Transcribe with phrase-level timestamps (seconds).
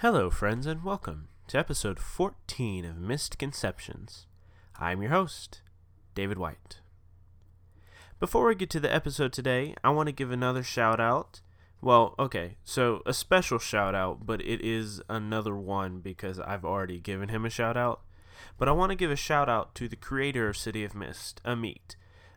[0.00, 4.26] Hello, friends, and welcome to episode 14 of Missed Conceptions.
[4.78, 5.60] I'm your host,
[6.14, 6.78] David White.
[8.20, 11.40] Before we get to the episode today, I want to give another shout out.
[11.80, 17.00] Well, okay, so a special shout out, but it is another one because I've already
[17.00, 18.02] given him a shout out.
[18.56, 21.40] But I want to give a shout out to the creator of City of Mist,
[21.44, 21.96] Amit.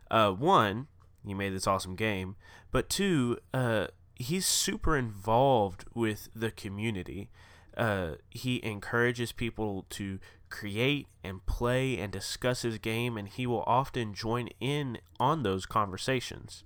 [0.09, 0.87] Uh, one,
[1.23, 2.37] he made this awesome game,
[2.71, 3.85] but two, uh,
[4.15, 7.29] he's super involved with the community.
[7.77, 13.63] Uh, he encourages people to create and play and discuss his game, and he will
[13.66, 16.63] often join in on those conversations.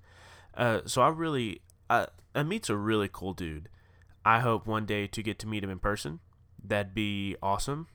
[0.55, 3.69] Uh, so I really, uh, Amit's a really cool dude.
[4.25, 6.19] I hope one day to get to meet him in person.
[6.63, 7.87] That'd be awesome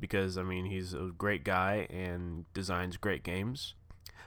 [0.00, 3.74] because I mean he's a great guy and designs great games.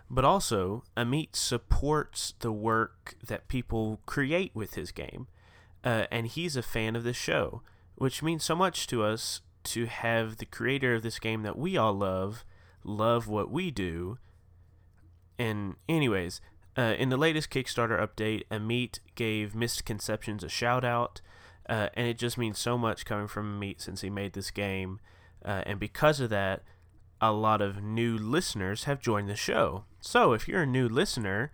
[0.10, 5.28] But also, Amit supports the work that people create with his game,
[5.84, 7.64] uh, and he's a fan of the show,
[8.04, 11.78] which means so much to us to have the creator of this game that we
[11.78, 12.44] all love
[12.84, 14.18] love what we do.
[15.40, 16.42] And, anyways,
[16.78, 21.22] uh, in the latest Kickstarter update, Amit gave Missed Conceptions a shout out,
[21.70, 25.00] uh, and it just means so much coming from Amit since he made this game.
[25.46, 26.64] Uh, and because of that,
[27.22, 29.86] a lot of new listeners have joined the show.
[30.02, 31.54] So if you're a new listener,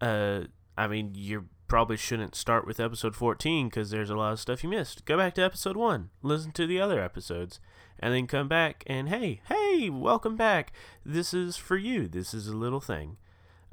[0.00, 0.42] uh,
[0.76, 4.64] I mean, you probably shouldn't start with episode 14 because there's a lot of stuff
[4.64, 5.04] you missed.
[5.04, 7.60] Go back to episode 1, listen to the other episodes,
[8.00, 10.72] and then come back and hey, hey, welcome back.
[11.04, 12.08] This is for you.
[12.08, 13.18] This is a little thing.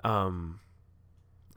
[0.03, 0.59] Um,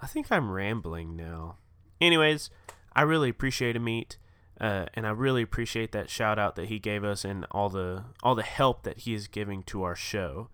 [0.00, 1.56] I think I'm rambling now.
[2.00, 2.50] Anyways,
[2.94, 4.16] I really appreciate Amit.
[4.61, 8.06] Uh, and I really appreciate that shout out that he gave us and all the
[8.25, 10.48] all the help that he is giving to our show.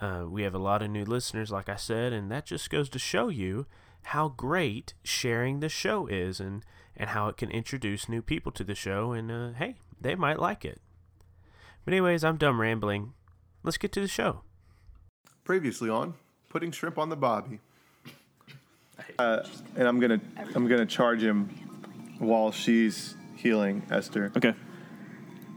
[0.00, 2.88] Uh, we have a lot of new listeners, like I said, and that just goes
[2.88, 3.66] to show you
[4.04, 6.64] how great sharing the show is, and
[6.96, 9.12] and how it can introduce new people to the show.
[9.12, 10.80] And uh, hey, they might like it.
[11.84, 13.12] But anyways, I'm done rambling.
[13.62, 14.42] Let's get to the show.
[15.44, 16.14] Previously on
[16.48, 17.60] putting shrimp on the bobby.
[19.18, 19.42] Uh,
[19.76, 20.20] and I'm gonna
[20.54, 21.48] I'm gonna charge him
[22.18, 24.54] while she's healing Esther, Okay.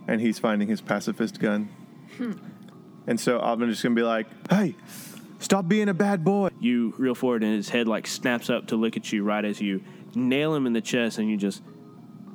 [0.07, 1.69] and he's finding his pacifist gun.
[3.07, 4.75] And so I'm just gonna be like, "Hey,
[5.41, 8.75] stop being a bad boy." you reel forward and his head like snaps up to
[8.75, 9.81] look at you right as you
[10.15, 11.61] nail him in the chest and you just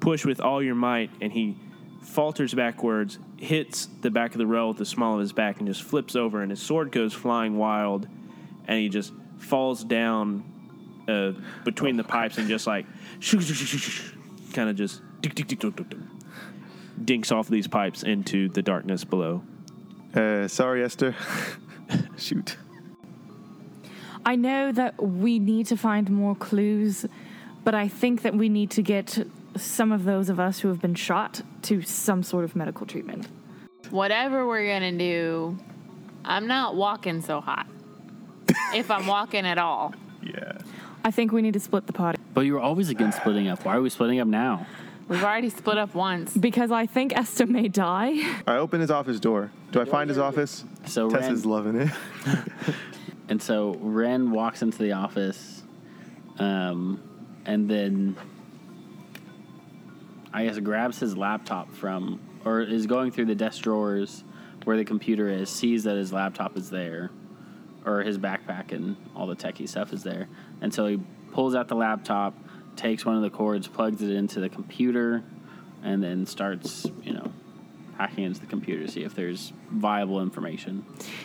[0.00, 1.56] push with all your might and he
[2.02, 5.66] falters backwards hits the back of the rail with the small of his back and
[5.66, 8.06] just flips over and his sword goes flying wild
[8.66, 10.44] and he just falls down
[11.08, 11.32] uh,
[11.64, 12.86] between the pipes and just like
[14.52, 15.02] kind of just
[17.04, 19.42] dinks off these pipes into the darkness below
[20.14, 21.14] Uh, sorry, Esther.
[22.16, 22.56] Shoot.
[24.26, 27.06] I know that we need to find more clues,
[27.62, 29.24] but I think that we need to get
[29.56, 33.28] some of those of us who have been shot to some sort of medical treatment.
[33.90, 35.56] whatever we're gonna do,
[36.24, 37.68] I'm not walking so hot.
[38.74, 39.94] if I'm walking at all.
[40.22, 40.58] Yeah.
[41.04, 43.64] I think we need to split the party But you were always against splitting up.
[43.64, 44.66] Why are we splitting up now?
[45.08, 46.36] We've already split up once.
[46.36, 48.14] because I think Esther may die.
[48.44, 49.52] I open his office door.
[49.70, 50.64] Do I find his office?
[50.86, 51.90] So Tessa's Ren, loving it.
[53.28, 55.62] and so Ren walks into the office,
[56.38, 57.02] um,
[57.44, 58.16] and then
[60.32, 64.22] I guess grabs his laptop from, or is going through the desk drawers
[64.64, 67.10] where the computer is, sees that his laptop is there,
[67.84, 70.28] or his backpack and all the techie stuff is there,
[70.60, 71.00] and so he
[71.32, 72.34] pulls out the laptop,
[72.76, 75.22] takes one of the cords, plugs it into the computer,
[75.82, 77.32] and then starts, you know,
[77.98, 80.84] hacking into the computer to see if there's viable information.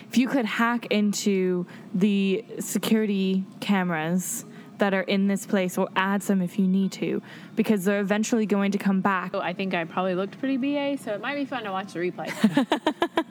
[0.10, 4.46] If you could hack into the security cameras
[4.78, 7.22] that are in this place or add some if you need to,
[7.56, 9.36] because they're eventually going to come back.
[9.36, 12.00] I think I probably looked pretty BA, so it might be fun to watch the
[12.00, 12.68] replay.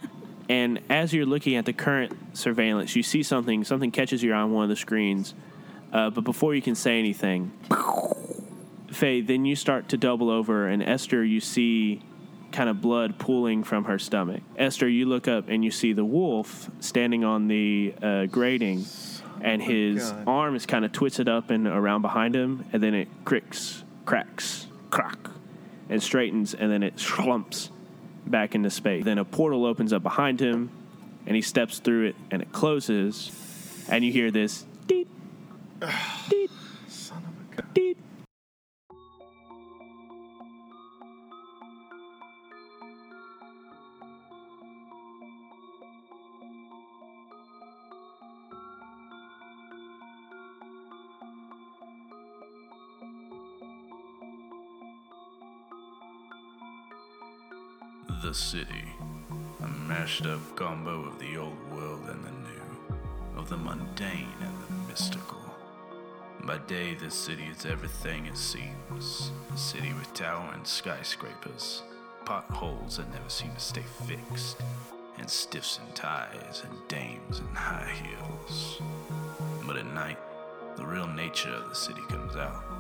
[0.50, 3.62] And as you're looking at the current surveillance, you see something.
[3.62, 5.32] Something catches your eye on one of the screens.
[5.92, 7.52] Uh, but before you can say anything,
[8.90, 12.02] Faye, then you start to double over, and Esther, you see
[12.53, 14.43] kind of blood pooling from her stomach.
[14.56, 18.85] Esther, you look up and you see the wolf standing on the uh, grating,
[19.41, 20.25] and his God.
[20.26, 24.67] arm is kind of twisted up and around behind him, and then it cricks, cracks,
[24.91, 25.19] crack,
[25.88, 27.70] and straightens, and then it slumps
[28.26, 29.05] back into space.
[29.05, 30.70] Then a portal opens up behind him,
[31.26, 33.31] and he steps through it, and it closes,
[33.88, 35.08] and you hear this deep,
[36.29, 36.50] deep,
[36.88, 37.70] Son of a gun.
[37.75, 37.99] deep.
[58.31, 58.85] The city.
[59.61, 62.97] A mashed up combo of the old world and the new,
[63.37, 65.41] of the mundane and the mystical.
[66.44, 69.32] By day, this city is everything it seems.
[69.53, 71.82] A city with towering skyscrapers,
[72.25, 74.59] potholes that never seem to stay fixed,
[75.19, 78.81] and stiffs in ties and dames in high heels.
[79.67, 80.19] But at night,
[80.77, 82.80] the real nature of the city comes out.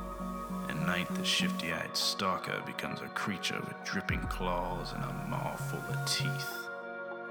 [0.80, 5.54] At night, the shifty eyed stalker becomes a creature with dripping claws and a maw
[5.54, 6.68] full of teeth.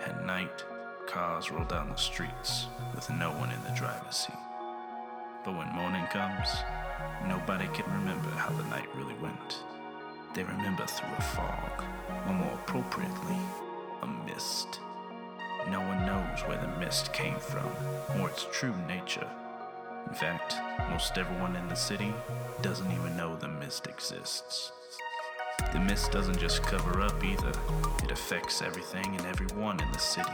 [0.06, 0.64] At night,
[1.08, 4.36] cars roll down the streets with no one in the driver's seat.
[5.44, 6.48] But when morning comes,
[7.28, 9.64] nobody can remember how the night really went.
[10.36, 11.84] They remember through a fog,
[12.28, 13.40] or more appropriately,
[14.04, 14.80] a mist.
[15.72, 17.72] No one knows where the mist came from,
[18.20, 19.28] or its true nature.
[20.10, 20.56] In fact,
[20.90, 22.12] most everyone in the city
[22.64, 24.72] doesn't even know the mist exists.
[25.72, 27.52] The mist doesn't just cover up either,
[28.04, 30.32] it affects everything and everyone in the city,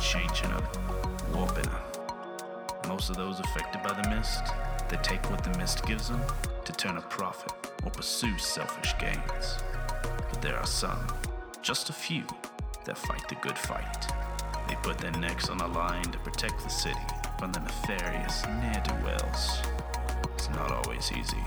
[0.00, 0.64] changing them,
[1.34, 1.82] warping them.
[2.86, 4.44] Most of those affected by the mist,
[4.88, 6.22] they take what the mist gives them
[6.64, 7.52] to turn a profit
[7.84, 9.58] or pursue selfish gains.
[10.30, 11.04] But there are some,
[11.62, 12.22] just a few,
[12.84, 14.06] that fight the good fight.
[14.68, 17.00] They put their necks on the line to protect the city
[17.44, 19.60] from the nefarious ne'er do wells.
[20.32, 21.44] It's not always easy.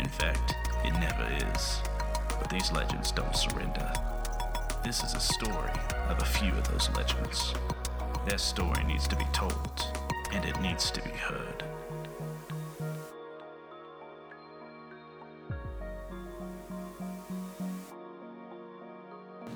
[0.00, 1.24] In fact, it never
[1.54, 1.80] is.
[2.40, 3.92] But these legends don't surrender.
[4.82, 5.70] This is a story
[6.08, 7.54] of a few of those legends.
[8.26, 9.86] Their story needs to be told,
[10.32, 11.62] and it needs to be heard.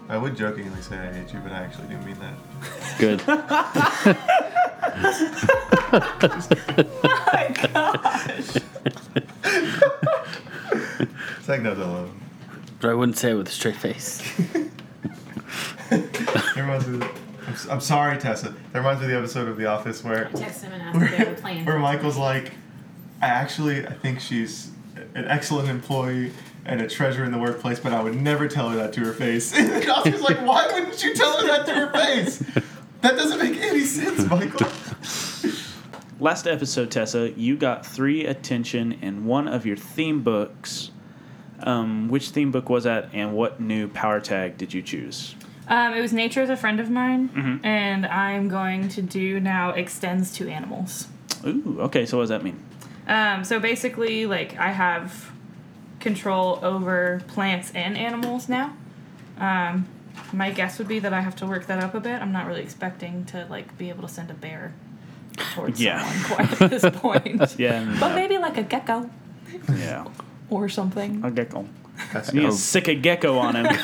[0.08, 2.34] I would jokingly say I hate you, but I actually do mean that.
[3.00, 3.24] Good.
[11.38, 12.10] It's like no, no,
[12.80, 14.18] but I wouldn't say it with a straight face.
[15.90, 16.96] That reminds me.
[17.04, 17.10] Of,
[17.46, 18.54] I'm, s- I'm sorry, Tessa.
[18.72, 21.10] That reminds me of the episode of The Office where Text him and ask if
[21.10, 21.64] they have a plan.
[21.66, 22.52] where Michael's like,
[23.20, 24.70] I actually I think she's
[25.14, 26.32] an excellent employee
[26.64, 29.12] and a treasure in the workplace, but I would never tell her that to her
[29.12, 29.52] face.
[29.58, 32.38] And the Oscar's like, why wouldn't you tell her that to her face?
[33.02, 34.66] That doesn't make any sense, Michael.
[36.24, 40.90] Last episode, Tessa, you got three attention in one of your theme books.
[41.60, 45.34] Um, which theme book was that, and what new power tag did you choose?
[45.68, 47.66] Um, it was Nature is a friend of mine, Mm-hmm.
[47.66, 51.08] and I'm going to do now extends to animals.
[51.46, 52.06] Ooh, okay.
[52.06, 52.58] So what does that mean?
[53.06, 55.30] Um, so basically, like I have
[56.00, 58.74] control over plants and animals now.
[59.36, 59.86] Um,
[60.32, 62.22] my guess would be that I have to work that up a bit.
[62.22, 64.72] I'm not really expecting to like be able to send a bear
[65.36, 66.02] towards Yeah.
[66.04, 67.54] someone quite at this point.
[67.58, 69.10] Yeah, and, But uh, maybe like a gecko
[69.72, 70.04] yeah,
[70.50, 71.24] or something.
[71.24, 71.66] a gecko.
[72.12, 73.66] That's You need to stick a gecko on him.
[73.66, 73.76] And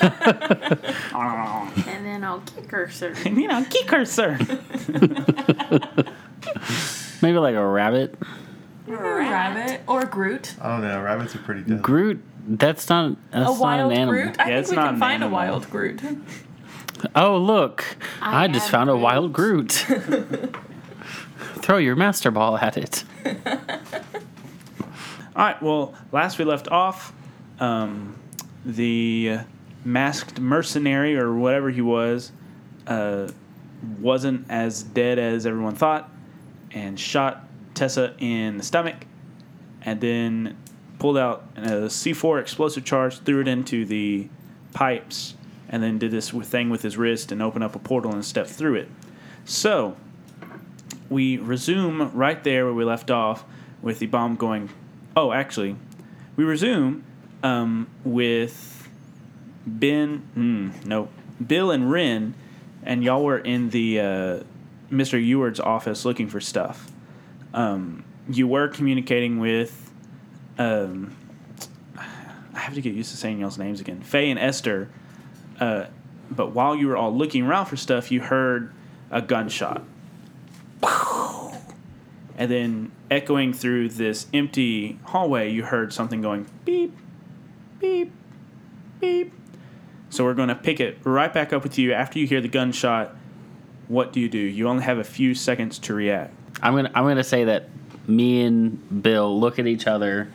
[2.05, 3.15] then I'll kick her, sir.
[3.25, 4.37] you know, kick her, sir.
[7.23, 8.17] Maybe like a rabbit.
[8.89, 10.57] Or a rabbit or a Groot.
[10.61, 11.01] I don't know.
[11.03, 11.77] Rabbits are pretty deadly.
[11.79, 12.21] Groot.
[12.49, 13.17] That's not.
[13.31, 14.15] That's a not wild an animal.
[14.23, 14.41] Groot.
[14.41, 15.39] I Yeah, think it's we not can find animal.
[15.39, 16.01] a wild Groot.
[17.15, 17.85] Oh look!
[18.21, 19.87] I, I just am found a wild Groot.
[21.63, 23.05] Throw your master ball at it.
[25.37, 25.63] All right.
[25.63, 27.13] Well, last we left off,
[27.59, 28.17] um,
[28.65, 29.41] the
[29.85, 32.33] masked mercenary or whatever he was
[32.87, 33.29] uh,
[34.01, 36.11] wasn't as dead as everyone thought,
[36.73, 37.45] and shot
[37.75, 39.07] Tessa in the stomach,
[39.83, 40.57] and then
[40.99, 44.29] pulled out a C4 explosive charge, threw it into the
[44.75, 45.35] pipes,
[45.69, 48.51] and then did this thing with his wrist and opened up a portal and stepped
[48.51, 48.89] through it.
[49.45, 49.97] So
[51.11, 53.45] we resume right there where we left off
[53.83, 54.71] with the bomb going.
[55.17, 55.77] Oh, actually,
[56.37, 57.05] we resume
[57.43, 58.89] um, with
[59.67, 60.23] Ben.
[60.37, 61.09] Mm,
[61.45, 62.35] Bill and Ren,
[62.85, 64.41] and y'all were in the uh,
[64.91, 65.23] Mr.
[65.23, 66.91] Eward's office looking for stuff.
[67.53, 69.91] Um, you were communicating with.
[70.59, 71.17] Um,
[71.97, 74.03] I have to get used to saying y'all's names again.
[74.03, 74.89] Faye and Esther.
[75.59, 75.87] Uh,
[76.31, 78.73] but while you were all looking around for stuff, you heard
[79.11, 79.83] a gunshot
[80.83, 86.97] and then echoing through this empty hallway, you heard something going beep,
[87.79, 88.13] beep,
[89.01, 89.33] beep.
[90.11, 92.49] So we're going to pick it right back up with you after you hear the
[92.49, 93.15] gunshot.
[93.89, 94.39] What do you do?
[94.39, 96.35] You only have a few seconds to react.
[96.63, 96.91] I'm gonna.
[96.95, 97.69] I'm gonna say that
[98.07, 100.31] me and Bill look at each other,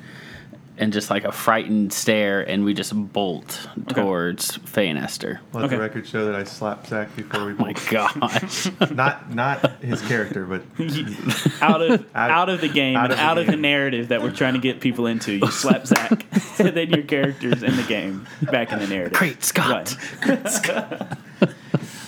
[0.78, 5.40] and just like a frightened stare, and we just bolt towards Faye and Esther.
[5.54, 5.76] Let Okay.
[5.76, 7.90] the record show that I slapped Zach before we Oh my both.
[7.90, 8.70] gosh.
[8.92, 10.64] Not not his character, but
[11.62, 14.10] out of Out- out of the game out and of the out of the narrative
[14.10, 15.34] that we're trying to get people into.
[15.34, 16.26] You slap Zach,
[16.60, 19.18] and then your character's in the game, back in the narrative.
[19.18, 19.96] Great Scott.
[20.28, 21.16] Right.
[21.42, 21.48] All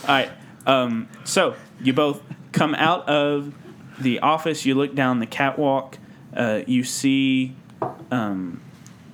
[0.07, 0.29] right.
[0.65, 2.21] Um, so you both
[2.51, 3.53] come out of
[3.99, 4.65] the office.
[4.65, 5.97] You look down the catwalk.
[6.35, 7.55] Uh, you see
[8.11, 8.61] um,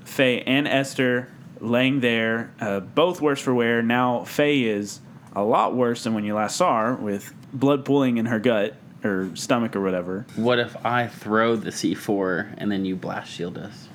[0.05, 1.29] Faye and Esther
[1.59, 3.81] laying there, uh, both worse for wear.
[3.81, 4.99] Now Faye is
[5.35, 8.75] a lot worse than when you last saw her, with blood pooling in her gut
[9.03, 10.25] or stomach or whatever.
[10.35, 13.87] What if I throw the C4 and then you blast shield us?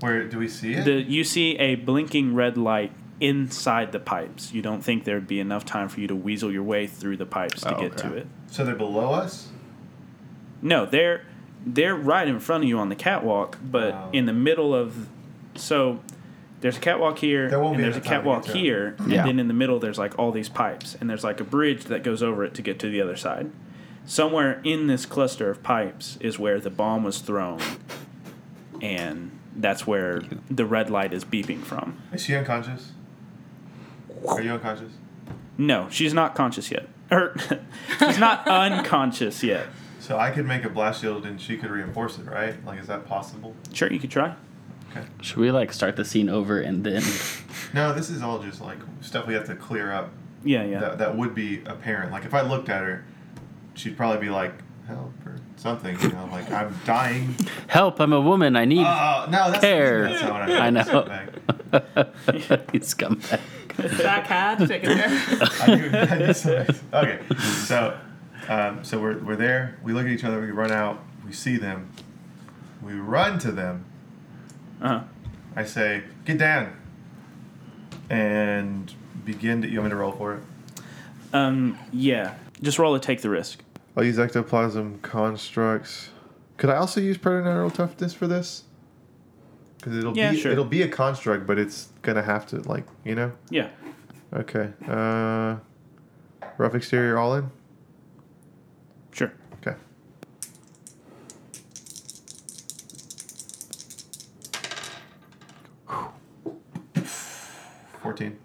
[0.00, 0.84] where do we see it?
[0.84, 4.52] The, you see a blinking red light inside the pipes.
[4.52, 7.24] You don't think there'd be enough time for you to weasel your way through the
[7.24, 8.08] pipes to Oh, get okay.
[8.10, 8.26] to it.
[8.48, 9.48] so they're below us.
[10.60, 11.24] No, they're
[11.66, 14.10] they're right in front of you on the catwalk, but Wow.
[14.12, 15.08] in the middle of
[15.56, 15.98] so
[16.60, 18.52] there's a catwalk here There won't and be there's a enough time to catwalk get
[18.52, 18.64] to 'em.
[18.64, 19.18] here, Yeah.
[19.20, 21.84] and then in the middle there's like all these pipes, and there's like a bridge
[21.84, 23.50] that goes over it to get to the other side.
[24.06, 27.58] Somewhere in this cluster of pipes is where the bomb was thrown,
[28.80, 31.96] and that's where the red light is beeping from.
[32.12, 32.92] Is she unconscious?
[34.28, 34.92] Are you unconscious?
[35.58, 36.88] No, she's not conscious yet.
[37.10, 37.36] Or er,
[37.98, 39.66] she's not unconscious yet.
[40.06, 42.64] So I could make a blast shield and she could reinforce it, right?
[42.64, 43.56] Like, is that possible?
[43.72, 44.36] Sure, you could try.
[44.92, 45.04] Okay.
[45.20, 47.02] Should we like start the scene over and then?
[47.74, 50.10] No, this is all just like stuff we have to clear up.
[50.44, 50.78] Yeah, yeah.
[50.78, 52.12] That that would be apparent.
[52.12, 53.04] Like if I looked at her,
[53.74, 54.52] she'd probably be like,
[54.86, 55.98] "Help" or something.
[56.00, 57.34] You know, like I'm dying.
[57.66, 57.98] Help!
[58.00, 58.54] I'm a woman.
[58.54, 58.84] I need.
[58.84, 60.02] Oh, oh, oh no, that's, Hair.
[60.08, 60.82] that's not what I I know.
[62.78, 63.40] Scumbag.
[63.76, 63.98] you back.
[63.98, 65.50] Zach had chicken hair.
[65.60, 66.76] I knew, I knew something.
[66.94, 67.20] Okay,
[67.66, 67.98] so
[68.48, 69.78] um, so we're, we're there.
[69.82, 70.40] We look at each other.
[70.40, 71.02] We run out.
[71.24, 71.90] We see them.
[72.82, 73.84] We run to them.
[74.80, 75.02] Uh-huh.
[75.56, 76.76] I say, "Get down,"
[78.10, 78.92] and
[79.24, 79.68] begin to.
[79.68, 80.42] You want me to roll for it?
[81.32, 82.34] Um, yeah.
[82.62, 83.62] Just roll a take the risk.
[83.96, 86.10] I'll use ectoplasm constructs.
[86.58, 88.64] Could I also use preternatural toughness for this?
[89.78, 90.52] Because it'll Yeah, be sure.
[90.52, 93.32] it'll be a construct, but it's gonna have to like you know.
[93.50, 93.68] Yeah.
[94.32, 94.70] Okay.
[94.86, 95.56] Uh,
[96.58, 97.50] rough exterior all in.
[99.16, 99.32] Sure.
[99.60, 99.74] Okay.
[108.02, 108.38] Fourteen.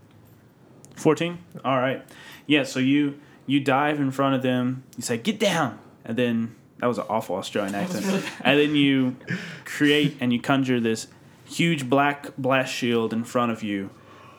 [0.95, 2.03] 14 all right.
[2.47, 4.83] Yeah so you you dive in front of them.
[4.95, 5.77] You say get down!
[6.05, 8.25] And then that was an awful australian accent.
[8.41, 9.17] and then you
[9.65, 11.07] create and you conjure this
[11.43, 13.89] huge black blast shield in front of you.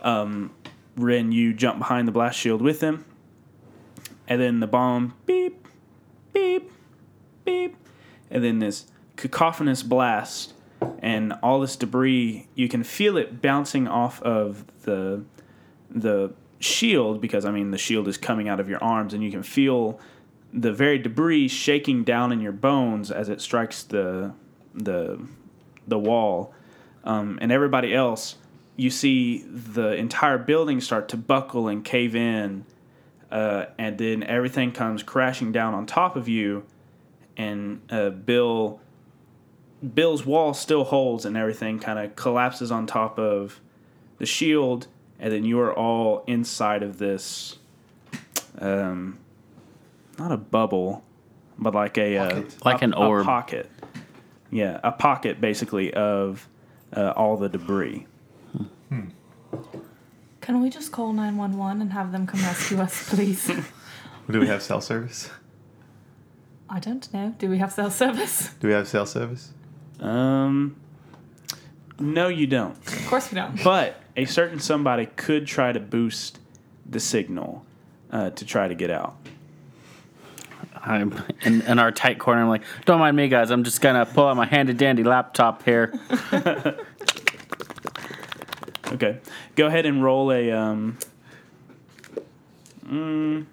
[0.01, 0.51] Um,
[0.97, 3.05] Ren, you jump behind the blast shield with them.
[4.27, 5.62] And then the bomb beep
[6.33, 6.71] beep
[7.45, 7.77] beep.
[8.31, 8.87] And then this
[9.17, 10.55] cacophonous blast
[10.99, 15.23] and all this debris you can feel it bouncing off of the
[15.91, 19.31] the shield because I mean the shield is coming out of your arms and you
[19.31, 20.01] can feel
[20.53, 24.33] the very debris shaking down in your bones as it strikes the
[24.75, 25.21] the
[25.87, 26.55] the wall.
[27.05, 28.37] Um, and everybody else
[28.77, 32.65] you see the entire building start to buckle and cave in
[33.33, 36.63] uh, and then everything comes crashing down on top of you
[37.37, 38.79] and uh, Bill
[39.95, 43.61] Bill's wall still holds and everything kind of collapses on top of
[44.19, 44.87] the shield,
[45.19, 47.57] and then you are all inside of this,
[48.61, 49.19] um,
[50.19, 51.03] not a bubble,
[51.59, 53.25] but like a uh, Like a- an a orb.
[53.25, 53.69] pocket.
[54.51, 56.47] Yeah, a pocket basically of
[56.95, 58.07] uh, all the debris.
[60.43, 63.47] Can we just call 911 and have them come rescue us, please?
[64.31, 65.31] Do we have cell service?
[66.69, 67.35] I don't know.
[67.39, 68.51] Do we have cell service?
[68.61, 69.53] Do we have cell service?
[70.01, 70.75] Um,
[72.01, 72.77] no, you don't.
[72.89, 73.63] Of course we don't.
[73.63, 76.41] But a certain somebody could try to boost
[76.85, 77.65] the signal
[78.11, 79.17] uh, to try to get out.
[80.85, 82.43] I'm in, in our tight corner.
[82.43, 83.51] I'm like, don't mind me, guys.
[83.53, 85.95] I'm just gonna pull out my handy dandy laptop here.
[88.93, 89.19] Okay,
[89.57, 90.51] go ahead and roll a.
[90.53, 90.99] Um,
[92.87, 93.47] mm,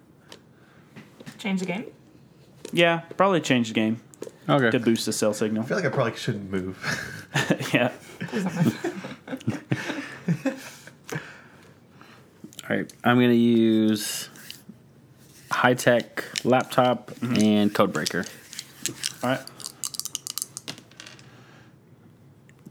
[1.38, 1.86] Change the game.
[2.74, 4.02] yeah, probably change the game
[4.50, 4.70] Okay.
[4.72, 5.64] to boost the cell signal.
[5.64, 6.78] I feel like I probably shouldn't move.
[7.74, 7.92] yeah.
[8.28, 8.86] Please don't move.
[12.70, 12.94] All right.
[13.04, 14.30] I'm gonna use
[15.52, 18.28] high tech laptop and codebreaker.
[19.24, 19.42] All right.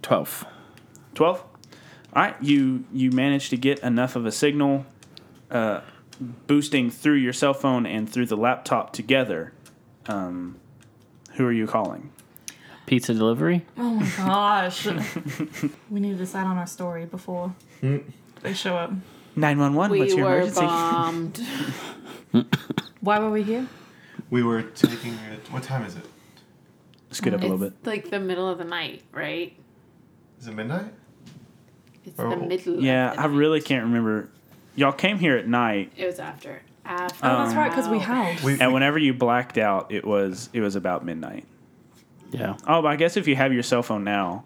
[0.03, 0.45] Twelve.
[1.15, 1.48] 12 all
[2.15, 4.87] right you you managed to get enough of a signal
[5.51, 5.81] uh,
[6.47, 9.53] boosting through your cell phone and through the laptop together
[10.07, 10.57] um,
[11.35, 12.11] who are you calling
[12.87, 13.67] Pizza delivery?
[13.77, 14.87] Oh my gosh.
[15.91, 18.91] we need to decide on our story before they show up.
[19.37, 20.61] 911, We what's your were emergency?
[20.63, 21.47] bombed.
[23.03, 23.69] Why were we here?
[24.31, 25.53] We were taking it.
[25.53, 26.05] What time is it?
[27.11, 27.75] Scoot up a little bit.
[27.79, 29.55] It's like the middle of the night, right?
[30.41, 30.93] Is it midnight?
[32.09, 32.31] It's Oh.
[32.31, 32.81] the middle.
[32.81, 34.29] Yeah, of the I really can't remember.
[34.77, 36.63] Y'all came here at night, It was after.
[36.85, 37.27] After.
[37.27, 38.03] Oh, that's right, because we Wow.
[38.05, 38.43] howled.
[38.43, 41.45] We, and whenever you blacked out, it was it was about midnight.
[42.31, 42.57] Yeah.
[42.67, 44.45] Oh, but I guess if you have your cell phone now,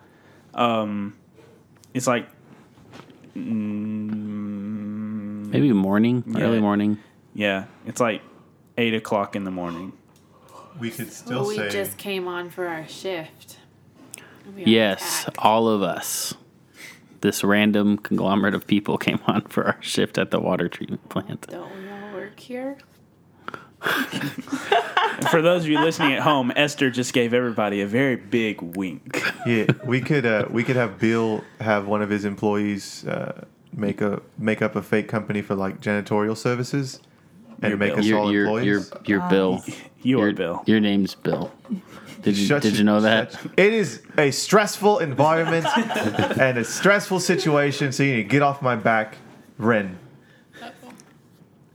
[0.54, 1.14] um,
[1.94, 2.26] it's like
[3.36, 6.44] mm, Maybe morning, Yeah.
[6.44, 6.98] early morning.
[7.34, 8.22] yeah, it's like
[8.78, 9.92] eight o'clock in the morning.
[10.80, 11.68] we could still we say.
[11.68, 13.58] just came on for our shift.
[14.46, 16.34] And we got Yes, all of us.
[17.22, 21.46] This random conglomerate of people came on for our shift at the water treatment plant.
[21.48, 22.78] Don't we all work here?
[25.30, 29.20] For those of you listening at home, Esther just gave everybody a very big wink.
[29.44, 34.00] Yeah, we could uh, we could have Bill have one of his employees uh, make
[34.00, 37.00] a make up a fake company for like janitorial services
[37.60, 37.98] and You're make Bill.
[38.00, 38.66] us You're, all you're, employees.
[38.66, 38.82] you're,
[39.20, 39.64] you're Bill.
[40.04, 40.62] You your, are Bill.
[40.66, 41.52] Your name's Bill.
[42.22, 43.34] Did you, Shut did you know that?
[43.56, 48.62] It is a stressful environment and a stressful situation, so you need to get off
[48.62, 49.16] my back,
[49.58, 49.98] Ren.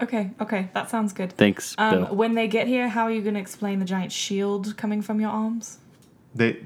[0.02, 1.34] Okay, okay, that sounds good.
[1.34, 2.16] Thanks, Um, Bill.
[2.16, 5.20] when they get here, how are you going to explain the giant shield coming from
[5.20, 5.80] your arms?
[6.36, 6.64] They,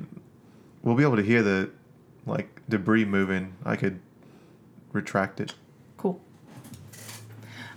[0.84, 1.70] we'll be able to hear the,
[2.26, 3.54] like debris moving.
[3.66, 4.00] I could
[4.92, 5.54] retract it.
[5.98, 6.20] Cool.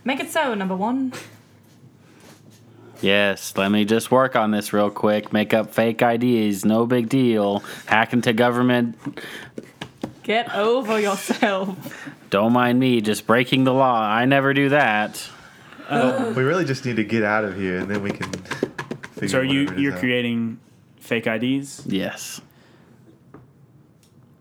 [0.04, 1.12] Make it so, number one.
[3.04, 5.30] Yes, let me just work on this real quick.
[5.30, 7.58] Make up fake IDs, no big deal.
[7.86, 8.96] Hack into government,
[10.22, 12.08] Get over yourself.
[12.30, 14.00] don't mind me, just breaking the law.
[14.00, 15.22] I never do that.
[15.90, 18.32] we really just need to get out of here, and then we can.
[19.12, 19.98] Figure So are you whatever it is you're out.
[20.00, 20.58] creating
[20.98, 21.84] fake IDs?
[21.86, 22.40] Yes.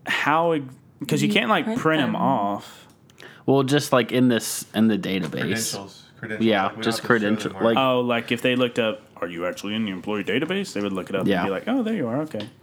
[0.06, 0.58] How?
[1.00, 2.22] Because you You can't like print print them them.
[2.22, 2.86] off.
[3.44, 5.30] Well, just like in this in the database.
[5.30, 6.03] credentials?
[6.26, 6.46] Credentials.
[6.46, 9.02] Yeah, like, just have to show them credential- like- Oh, like if they looked up,
[9.20, 10.72] are you actually in the employee database?
[10.72, 11.40] They would look it up Yeah.
[11.40, 12.22] and be like, oh, there you are.
[12.22, 12.48] Okay.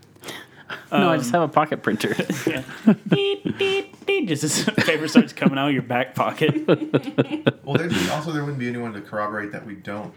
[0.91, 2.15] No, I Um, just have a pocket printer.
[2.47, 2.63] Yeah.
[3.07, 4.27] Beep, beep, beep.
[4.29, 6.65] Just as paper starts coming out of your back pocket.
[7.65, 10.13] Well, there's also there wouldn't be anyone to corroborate that we don't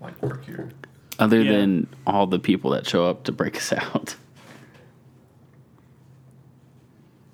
[0.00, 0.70] like work here.
[1.18, 1.52] Other Yeah.
[1.52, 4.16] than all the people that show up to break us out.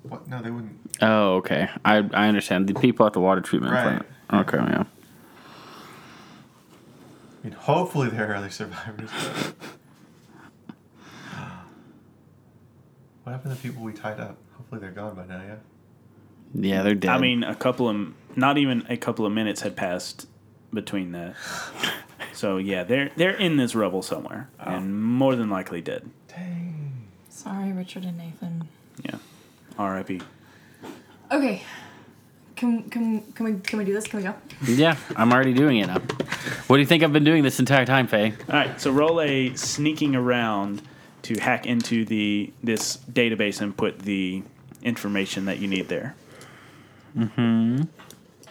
[0.03, 0.27] What?
[0.27, 0.77] No, they wouldn't.
[1.01, 1.69] Oh, okay.
[1.85, 2.67] I I understand.
[2.67, 3.83] The people at the water treatment Right.
[3.83, 4.05] plant.
[4.33, 4.83] Okay, yeah.
[7.43, 9.09] I mean, hopefully there are other survivors.
[13.23, 14.37] what happened to the people we tied up?
[14.57, 15.41] Hopefully they're gone by now.
[15.41, 15.55] Yeah.
[16.53, 17.11] Yeah, they're dead.
[17.11, 20.27] I mean, a couple of, not even a couple of minutes had passed
[20.73, 21.35] between that.
[22.37, 24.69] So yeah, they're they're in this rubble somewhere, oh.
[24.69, 26.07] and more than likely dead.
[26.27, 27.07] Dang.
[27.29, 28.67] Sorry, Richard and Nathan.
[29.03, 29.15] Yeah.
[29.79, 30.21] R.I.P.
[31.31, 31.63] Okay.
[32.57, 34.07] Can, can, can, we, can we do this?
[34.07, 34.35] Can we go?
[34.65, 35.99] yeah, I'm already doing it now.
[36.67, 38.33] What do you think I've been doing this entire time, Faye?
[38.49, 40.81] All right, so roll a sneaking around
[41.21, 44.43] to hack into the this database and put the
[44.81, 46.15] information that you need there.
[47.15, 47.81] Mm-hmm.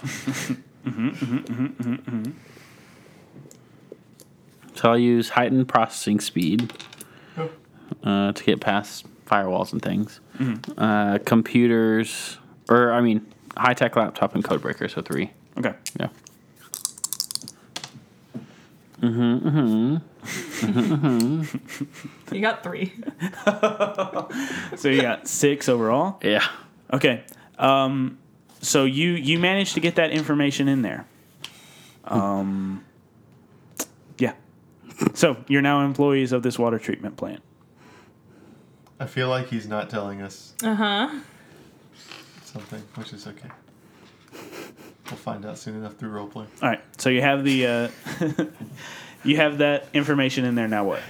[0.02, 2.30] mm-hmm, mm-hmm, mm-hmm
[4.76, 6.72] so I'll use heightened processing speed
[7.38, 7.50] Oh.
[8.04, 10.20] uh, to get past firewalls and things.
[10.76, 12.38] Uh, computers,
[12.68, 15.30] or I mean, high tech laptop and code breaker, so three.
[15.58, 15.74] Okay.
[15.98, 16.08] Yeah.
[19.00, 19.96] Mm-hmm.
[20.56, 22.34] Mm-hmm.
[22.34, 22.92] You got three.
[24.76, 26.18] So you got six overall.
[26.22, 26.44] Yeah.
[26.92, 27.22] Okay.
[27.58, 28.18] Um,
[28.60, 31.06] so you you managed to get that information in there.
[32.04, 32.84] Um,
[34.18, 34.32] yeah.
[35.14, 37.42] So you're now employees of this water treatment plant.
[38.98, 41.20] I feel like he's not telling us Uh huh.
[42.56, 43.50] Something, which is okay.
[45.10, 46.46] We'll find out soon enough through roleplay.
[46.62, 46.80] All right.
[46.96, 47.88] So you have the uh,
[49.24, 50.66] you have that information in there.
[50.66, 51.00] Now what?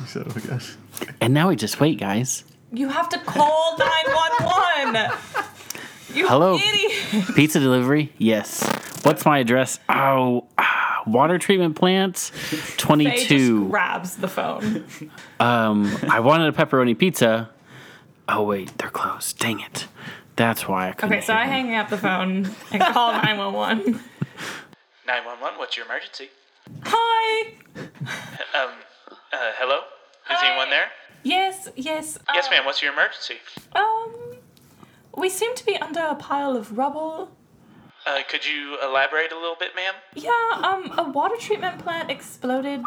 [0.00, 0.76] You said, oh gosh.
[1.20, 2.44] And now we just wait, guys.
[2.72, 5.18] You have to call 911.
[6.14, 6.56] You Hello.
[6.56, 7.24] idiot.
[7.34, 8.12] Pizza delivery?
[8.18, 8.62] Yes.
[9.02, 9.78] What's my address?
[9.88, 13.68] Oh, ah, water treatment plants, Faye just 22.
[13.68, 14.84] grabs the phone.
[15.40, 17.50] Um, I wanted a pepperoni pizza.
[18.28, 19.38] Oh, wait, they're closed.
[19.38, 19.86] Dang it.
[20.36, 21.12] That's why I couldn't.
[21.16, 21.52] Okay, so hear I them.
[21.66, 24.00] hang up the phone and call 911.
[25.06, 26.28] 911, what's your emergency?
[26.84, 27.52] Hi.
[28.54, 28.70] Um,
[29.32, 29.80] uh, hello?
[30.30, 30.86] Is anyone there?
[31.22, 32.16] Yes, yes.
[32.26, 32.64] uh, Yes, ma'am.
[32.64, 33.34] What's your emergency?
[33.74, 34.14] Um,
[35.14, 37.30] we seem to be under a pile of rubble.
[38.06, 39.92] Uh, could you elaborate a little bit, ma'am?
[40.14, 40.30] Yeah,
[40.62, 42.82] um, a water treatment plant exploded,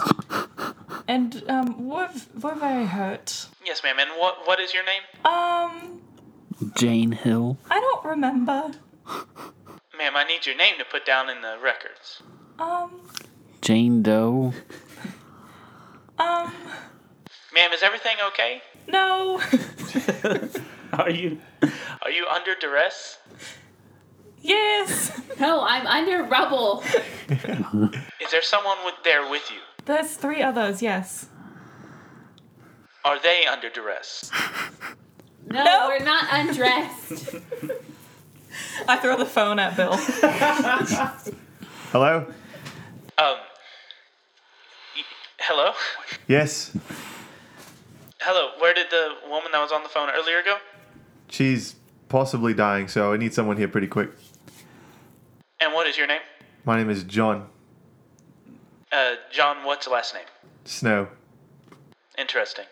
[1.08, 2.10] and um, we're
[2.42, 3.46] we're very hurt.
[3.64, 4.00] Yes, ma'am.
[4.00, 5.02] And what what is your name?
[5.26, 5.99] Um,
[6.76, 7.58] Jane Hill.
[7.70, 8.72] I don't remember.
[9.98, 12.22] Ma'am, I need your name to put down in the records.
[12.58, 13.02] Um,
[13.62, 14.54] Jane Doe.
[16.20, 16.54] um,
[17.54, 18.62] Ma'am, is everything okay?
[18.88, 19.42] no.
[20.94, 21.40] Are you
[22.02, 23.20] are you under duress?
[24.42, 26.84] yes, No, I'm under rubble.
[27.30, 29.60] Is there someone with, there with you?
[29.86, 30.82] there's three others.
[30.82, 31.28] Yes.
[33.06, 34.32] Are they under duress?
[35.50, 35.88] No, No.
[35.88, 37.36] we're not undressed.
[38.88, 39.96] I throw the phone at Bill.
[41.92, 42.26] Hello?
[43.18, 43.36] Um.
[44.96, 45.04] y-
[45.40, 45.72] Hello?
[46.28, 46.76] Yes.
[48.22, 50.58] Hello, where did the woman that was on the phone earlier go?
[51.30, 51.76] She's
[52.10, 54.12] possibly dying, so I need someone here pretty quick.
[55.60, 56.22] And what is your name?
[56.66, 57.48] My name is John
[58.92, 60.26] Uh, John, what's the last name?
[60.66, 61.08] Snow.
[62.18, 62.66] Interesting.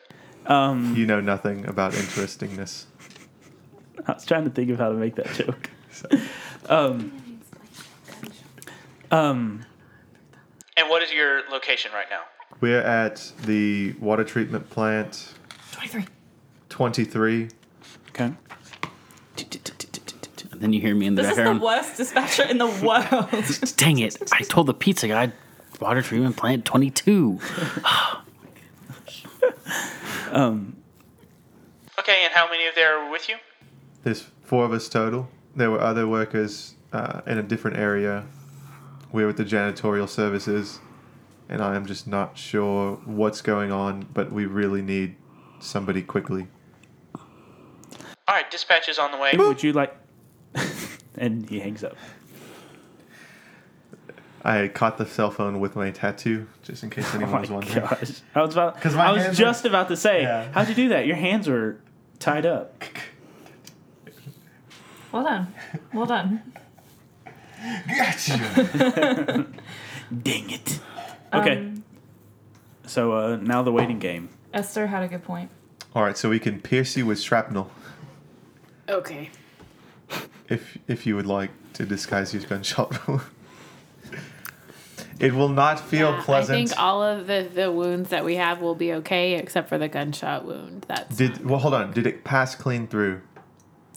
[0.47, 2.87] Um, you know nothing about interestingness.
[4.07, 5.69] I was trying to think of how to make that joke.
[6.69, 7.41] um,
[9.11, 9.65] um,
[10.77, 12.21] and what is your location right now?
[12.61, 15.33] We're at the water treatment plant.
[15.73, 16.05] 23.
[16.69, 17.49] 23.
[18.09, 18.31] Okay.
[20.51, 21.61] And then you hear me in the This is the background.
[21.61, 23.29] worst dispatcher in the world.
[23.77, 24.17] Dang it.
[24.31, 25.31] I told the pizza guy
[25.79, 27.39] water treatment plant 22.
[30.31, 30.77] Um,
[31.99, 33.35] okay, and how many of there were with you?
[34.03, 35.29] There's four of us total.
[35.55, 38.25] There were other workers uh, in a different area.
[39.11, 40.79] We're with the janitorial services,
[41.49, 45.15] and I am just not sure what's going on, but we really need
[45.59, 46.47] somebody quickly.
[47.15, 49.33] All right, dispatch is on the way.
[49.35, 49.95] Would you like?
[51.17, 51.95] and he hangs up.
[54.49, 57.49] I caught the cell phone with my tattoo, just in case Oh anyone my was
[57.51, 57.79] wondering.
[57.85, 58.11] gosh!
[58.33, 58.79] I was about.
[58.79, 60.49] 'Cause my I was just are- about to say, Yeah.
[60.53, 61.05] how'd you do that?
[61.05, 61.77] Your hands were
[62.19, 62.81] tied up.
[65.11, 65.53] well done.
[65.93, 66.41] Well done.
[67.97, 68.37] Gotcha.
[70.23, 70.79] Dang it.
[71.33, 71.57] Okay.
[71.57, 71.83] Um,
[72.85, 74.29] so uh, now the waiting game.
[74.53, 75.49] Esther had a good point.
[75.93, 77.69] All right, so we can pierce you with shrapnel
[78.87, 79.29] Okay.
[80.47, 83.21] if if you would like to disguise your gunshot wound.
[85.19, 86.55] It will not feel Yeah, pleasant.
[86.57, 89.77] I think all of the, the wounds that we have will be okay, except for
[89.77, 90.85] the gunshot wound.
[90.87, 91.59] That's Did well?
[91.59, 91.91] Hold on.
[91.91, 93.21] Did it pass clean through?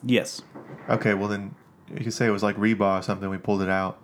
[0.02, 0.40] Yes.
[0.88, 1.54] Okay, well then
[1.94, 3.28] you could say it was like rebar or something.
[3.28, 3.98] We pulled it out.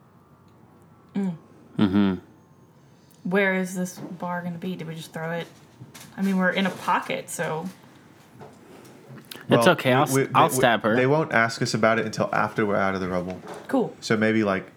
[1.15, 1.37] Mm
[1.77, 2.15] hmm.
[3.25, 4.77] Where is this bar going to be?
[4.77, 5.47] Did we just throw it?
[6.17, 7.67] I mean, we're in a pocket, so
[9.49, 9.93] It's okay.
[9.93, 10.95] I'll, we- I'll they- stab her.
[10.95, 13.41] They won't ask us about it until after we're out of the rubble.
[13.69, 13.95] cool.
[14.01, 14.71] So maybe like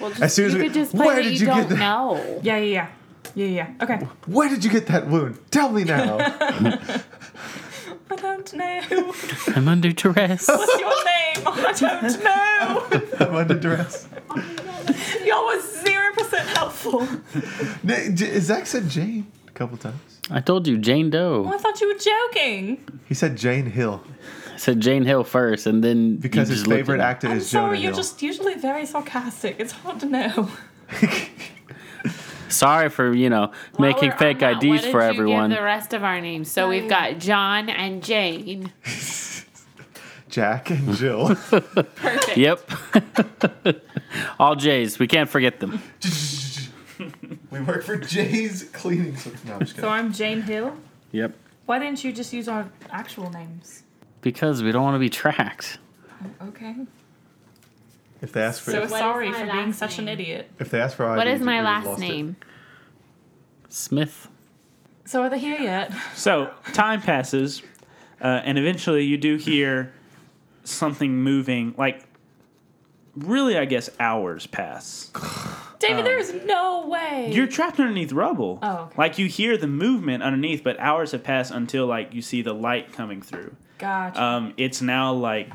[0.00, 1.46] well, just, as soon as you we could just play where that did you, you,
[1.46, 1.78] don't get that?
[1.78, 2.40] know.
[2.42, 2.88] Yeah, yeah,
[3.34, 3.84] yeah, yeah, yeah.
[3.84, 3.96] Okay.
[4.26, 5.38] Where did you get that wound?
[5.50, 6.18] Tell me now.
[8.08, 9.14] I don't know.
[9.54, 10.46] I'm under duress.
[10.48, 11.46] What's your name?
[11.46, 12.24] I don't
[13.20, 13.26] know.
[13.26, 14.08] I'm under duress.
[15.24, 17.02] Y'all was zero percent helpful.
[17.86, 20.20] N- J- Zach said Jane a couple times.
[20.30, 21.50] I told you, Jane Oh, Doe.
[21.52, 22.78] I thought you were joking.
[23.08, 26.78] He said Jane Hill I said Jane Hill first, and then because his just looked
[26.78, 27.10] favorite at me.
[27.10, 27.96] actor I'm is Jonah sorry, you're Hill.
[27.96, 29.56] just usually very sarcastic.
[29.58, 30.50] It's hard to know.
[32.48, 35.08] Sorry for you know While making we're fake on that, IDs what did for you
[35.08, 35.50] everyone.
[35.50, 36.50] Give the rest of our names.
[36.50, 38.72] So we've got John and Jane.
[40.28, 41.34] Jack and Jill.
[41.34, 42.36] Perfect.
[42.36, 42.70] Yep.
[44.38, 44.98] All J's.
[44.98, 45.82] We can't forget them.
[47.50, 49.16] we work for Jay's cleaning.
[49.16, 49.44] service.
[49.44, 49.88] No, I'm just So.
[49.88, 50.76] I'm Jane Hill.
[51.12, 51.34] Yep.
[51.66, 53.82] Why didn't you just use our actual names?
[54.26, 55.78] Because we don't want to be tracked.
[56.48, 56.74] Okay.
[58.20, 60.18] If they ask for So What is sorry my for being last such an name?
[60.18, 60.50] idiot.
[60.58, 62.08] if they ask for What IDs, is my last lost it.
[62.08, 62.36] name?
[63.68, 64.26] Smith.
[65.04, 65.92] So are they here yet?
[66.16, 67.62] So time passes,
[68.20, 69.92] uh, and eventually you do hear
[70.64, 71.76] something moving.
[71.78, 72.02] Like,
[73.14, 75.12] really, I guess hours pass.
[75.78, 77.30] David, there is no way.
[77.32, 78.58] You're trapped underneath rubble.
[78.60, 78.94] Oh, okay.
[78.98, 82.54] Like you hear the movement underneath, but hours have passed until like you see the
[82.54, 83.54] light coming through.
[83.78, 84.22] Gotcha.
[84.22, 85.50] Um, it's now like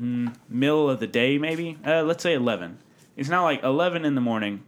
[0.00, 1.76] mm, middle of the day, maybe.
[1.86, 2.78] Uh, let's say eleven.
[3.16, 4.62] It's now like eleven in the morning,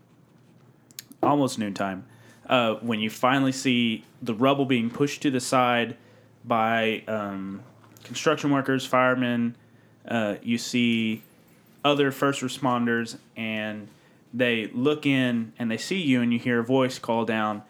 [1.22, 2.04] almost noontime.
[2.48, 5.96] Uh, when you finally see the rubble being pushed to the side
[6.44, 7.62] by um,
[8.02, 9.54] construction workers, firemen,
[10.08, 11.22] uh, you see
[11.84, 13.88] other first responders, and
[14.34, 17.62] they look in and they see you, and you hear a voice call down,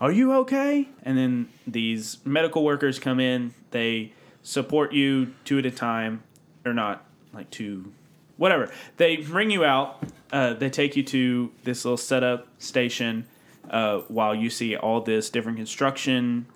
[0.00, 3.54] "Are you okay?" And then these medical workers come in.
[3.70, 4.12] They
[4.46, 6.22] support you two at a time,
[6.64, 7.04] or not
[7.34, 7.92] like two,
[8.36, 8.70] whatever.
[8.96, 10.02] They bring you out.
[10.32, 13.26] Uh, they take you to this little setup station.
[13.68, 16.46] uh, while you see all this different construction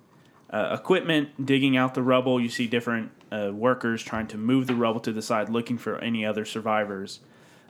[0.51, 2.41] uh, equipment digging out the rubble.
[2.41, 5.99] You see different uh, workers trying to move the rubble to the side, looking for
[5.99, 7.19] any other survivors.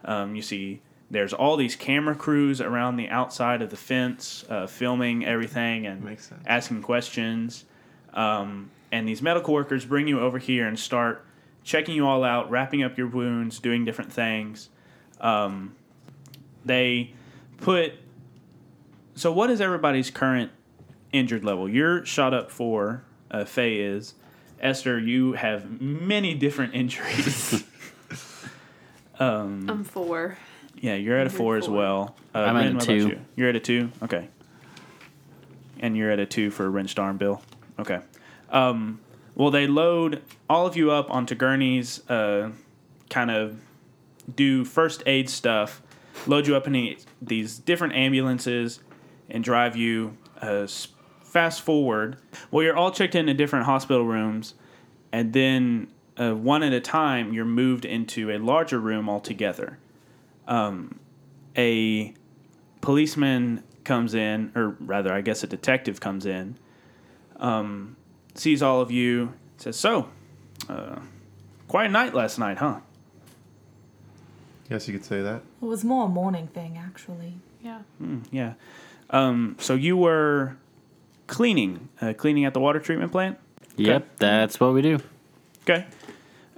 [0.04, 0.80] Um, you see
[1.10, 6.04] there's all these camera crews around the outside of the fence, uh, filming everything and
[6.04, 6.42] Makes sense.
[6.46, 7.64] asking questions.
[8.12, 11.24] Um, and these medical workers bring you over here and start
[11.62, 14.68] checking you all out, wrapping up your wounds, doing different things.
[15.20, 15.74] Um,
[16.64, 17.12] they
[17.58, 17.94] put.
[19.14, 20.50] So, what is everybody's current
[21.12, 21.68] injured level?
[21.68, 23.04] You're shot up for.
[23.30, 24.14] Uh, Faye is.
[24.60, 27.64] Esther, you have many different injuries.
[29.20, 30.36] um, I'm four.
[30.80, 32.16] yeah, you're at a Injured four as well.
[32.34, 33.08] Uh, I'm at a two.
[33.08, 33.20] You?
[33.36, 33.90] You're at a two.
[34.02, 34.28] Okay.
[35.78, 37.40] And you're at a two for a wrenched arm, Bill.
[37.78, 38.00] Okay.
[38.50, 39.00] Um,
[39.34, 42.50] well, they load all of you up onto gurneys, uh,
[43.08, 43.60] kind of
[44.34, 45.82] do first aid stuff,
[46.26, 48.80] load you up in these different ambulances,
[49.28, 50.66] and drive you uh,
[51.22, 52.16] fast forward.
[52.50, 54.54] Well, you're all checked into different hospital rooms,
[55.12, 55.88] and then
[56.20, 59.78] uh, one at a time, you're moved into a larger room altogether.
[60.46, 60.98] Um,
[61.56, 62.14] a
[62.80, 66.58] policeman comes in, or rather, I guess a detective comes in,
[67.36, 67.96] um,
[68.40, 70.08] sees all of you, says, "So,
[70.68, 70.96] uh,
[71.68, 72.80] quite a night last night, huh?"
[74.70, 75.42] Yes, you could say that.
[75.60, 77.34] It was more a morning thing, actually.
[77.62, 77.80] Yeah.
[78.30, 78.54] Yeah.
[79.10, 80.56] Um, so you were
[81.26, 83.38] cleaning, uh, cleaning at the water treatment plant.
[83.76, 84.98] Yep, that's what we do.
[85.62, 85.86] Okay.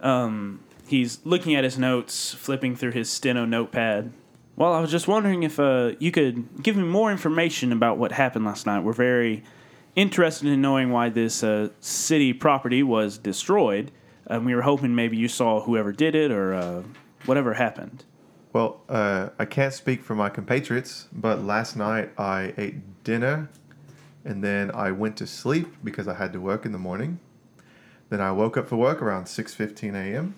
[0.01, 4.13] Um, he's looking at his notes, flipping through his steno notepad.
[4.57, 8.13] Well, I was just wondering if uh, you could give me more information about what
[8.13, 8.81] happened last night.
[8.81, 9.43] We're very
[9.95, 13.91] interested in knowing why this uh, city property was destroyed.
[14.27, 16.83] And we were hoping maybe you saw whoever did it or uh,
[17.27, 18.05] whatever happened.
[18.53, 23.49] Well, uh, I can't speak for my compatriots, but last night I ate dinner
[24.25, 27.19] and then I went to sleep because I had to work in the morning.
[28.09, 30.35] Then I woke up for work around 6:15 a.m.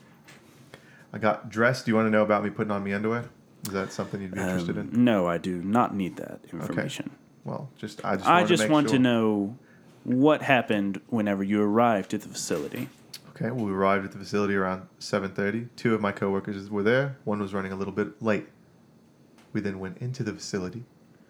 [1.12, 1.84] I got dressed.
[1.84, 3.24] Do you want to know about me putting on my underwear?
[3.66, 4.88] Is that something you'd be interested in?
[4.94, 7.10] Um, no, I do not need that information.
[7.44, 9.56] Well, just I just I just make want to know
[10.04, 12.88] what happened whenever you arrived at the facility.
[13.30, 15.68] Okay, well, we arrived at the facility around 7:30.
[15.76, 17.16] Two of my coworkers were there.
[17.24, 18.46] One was running a little bit late.
[19.52, 20.84] We then went into the facility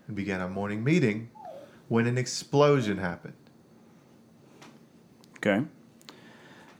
[0.07, 1.31] and began our morning meeting
[1.89, 3.35] when an explosion happened.
[5.39, 5.65] Okay.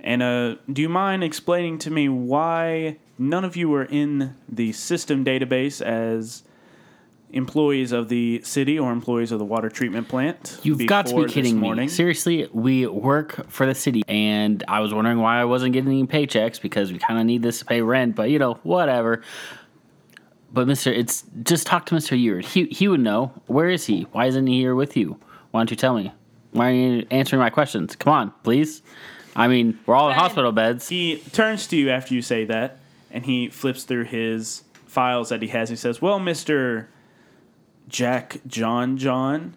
[0.01, 4.73] And uh, do you mind explaining to me why none of you were in the
[4.73, 6.43] system database as
[7.35, 10.59] employees of the city or employees of the water treatment plant?
[10.63, 11.89] You've got to be kidding me.
[11.89, 16.07] Seriously, we work for the city, and I was wondering why I wasn't getting any
[16.07, 19.23] paychecks because we kind of need this to pay rent, but you know, whatever.
[20.53, 22.45] But Mister, it's just talk to Mister Eward.
[22.45, 23.33] He he would know.
[23.47, 24.03] Where is he?
[24.13, 25.19] Why isn't he here with you?
[25.51, 26.13] Why don't you tell me?
[26.53, 27.97] Why aren't you answering my questions?
[27.97, 28.81] Come on, please.
[29.35, 30.89] I mean, we're all in hospital beds.
[30.89, 32.79] He turns to you after you say that,
[33.11, 35.69] and he flips through his files that he has.
[35.69, 36.89] He says, "Well, Mister
[37.89, 39.55] Jack John John,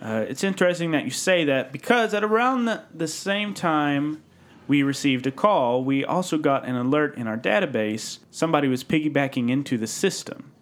[0.00, 4.22] uh, it's interesting that you say that because at around the, the same time
[4.68, 8.18] we received a call, we also got an alert in our database.
[8.30, 10.52] Somebody was piggybacking into the system.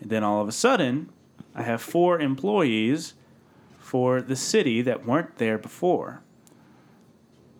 [0.00, 1.10] And then all of a sudden,
[1.54, 3.14] I have four employees
[3.78, 6.22] for the city that weren't there before."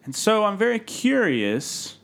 [0.04, 1.98] And so I'm very curious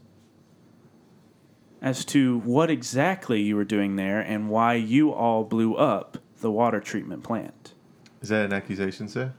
[1.80, 6.50] as to what exactly you were doing there and why you all blew up the
[6.50, 7.74] water treatment plant.
[8.20, 9.32] Is that an accusation, sir?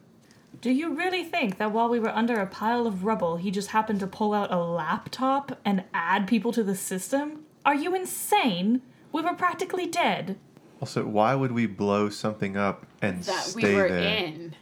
[0.62, 3.69] Do you really think that while we were under a pile of rubble, he just
[3.69, 7.43] happened to pull out a laptop and add people to the system?
[7.65, 8.82] Are you insane?
[9.12, 10.38] We were practically dead.
[10.82, 13.99] Also, why would we blow something up and That stay we were there?
[14.25, 14.56] in.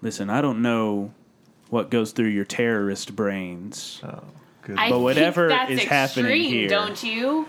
[0.00, 1.12] Listen, I don't know
[1.68, 4.00] what goes through your terrorist brains.
[4.02, 4.22] Oh,
[4.62, 4.76] good.
[4.78, 7.46] I But whatever think that's is happening here- don't you?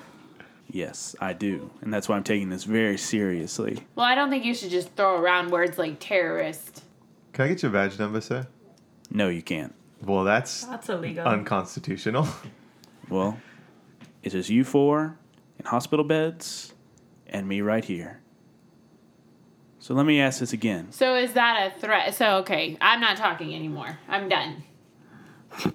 [0.70, 1.70] Yes, I do.
[1.82, 3.86] And that's why I'm taking this very seriously.
[3.96, 6.84] Well, I don't think you should just throw around words like terrorist.
[7.34, 8.48] Can I get your badge number, sir?
[9.10, 9.76] No, you can't.
[10.02, 11.26] Well, that's That's illegal.
[11.26, 12.28] unconstitutional.
[13.10, 13.38] Well,
[14.24, 15.18] it is you four
[15.60, 16.74] in hospital beds
[17.28, 18.22] and me right here.
[19.80, 20.94] So let me ask this again.
[20.94, 22.16] So is that a threat?
[22.16, 24.00] So okay, I'm not talking anymore.
[24.08, 24.64] I'm done.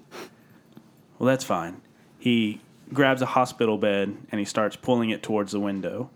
[1.19, 1.81] Well, that's fine.
[2.19, 2.61] He
[2.93, 6.09] grabs a hospital bed and he starts pulling it towards the window.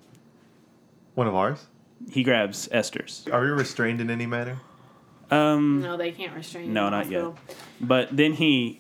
[1.16, 1.68] One of ours?
[2.10, 3.28] He grabs Esther's.
[3.32, 4.58] Are we restrained in any manner?
[5.30, 6.68] Um, No, they can't restrain.
[6.68, 7.34] you no, in the not yet.
[7.80, 8.80] But then he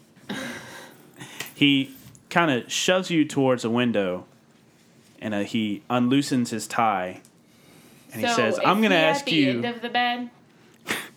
[1.55, 1.95] he
[2.29, 4.25] kind of shoves you towards a window,
[5.21, 7.21] and uh, he unloosens his tie,
[8.13, 10.29] And he says, "I'm gonna ask at the you." End of the bed.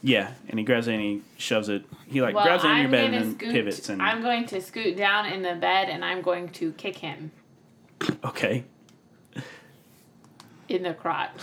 [0.04, 1.82] Yeah, and he grabs it and he shoves it.
[2.06, 3.52] He like well, grabs it in your bed and then scoot.
[3.52, 6.98] pivots and I'm going to scoot down in the bed and I'm going to kick
[6.98, 7.32] him
[8.22, 8.64] okay.
[10.68, 11.30] in the crotch.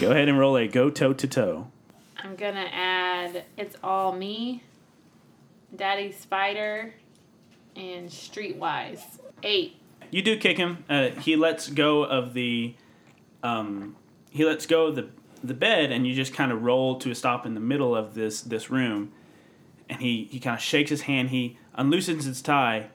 [0.00, 1.68] Go ahead and roll a go toe to toe.
[2.16, 4.64] I'm gonna add it's all me,
[5.74, 6.92] Daddy Spider,
[7.76, 9.02] and Streetwise.
[9.44, 9.76] Eight.
[10.10, 10.84] You do kick him.
[10.88, 12.74] Uh, he lets go of the,
[13.44, 13.94] um,
[14.30, 15.08] he lets go of the
[15.42, 18.14] the bed, and you just kind of roll to a stop in the middle of
[18.14, 19.12] this this room.
[19.88, 21.30] And he he kind of shakes his hand.
[21.30, 22.88] He unloosens his tie.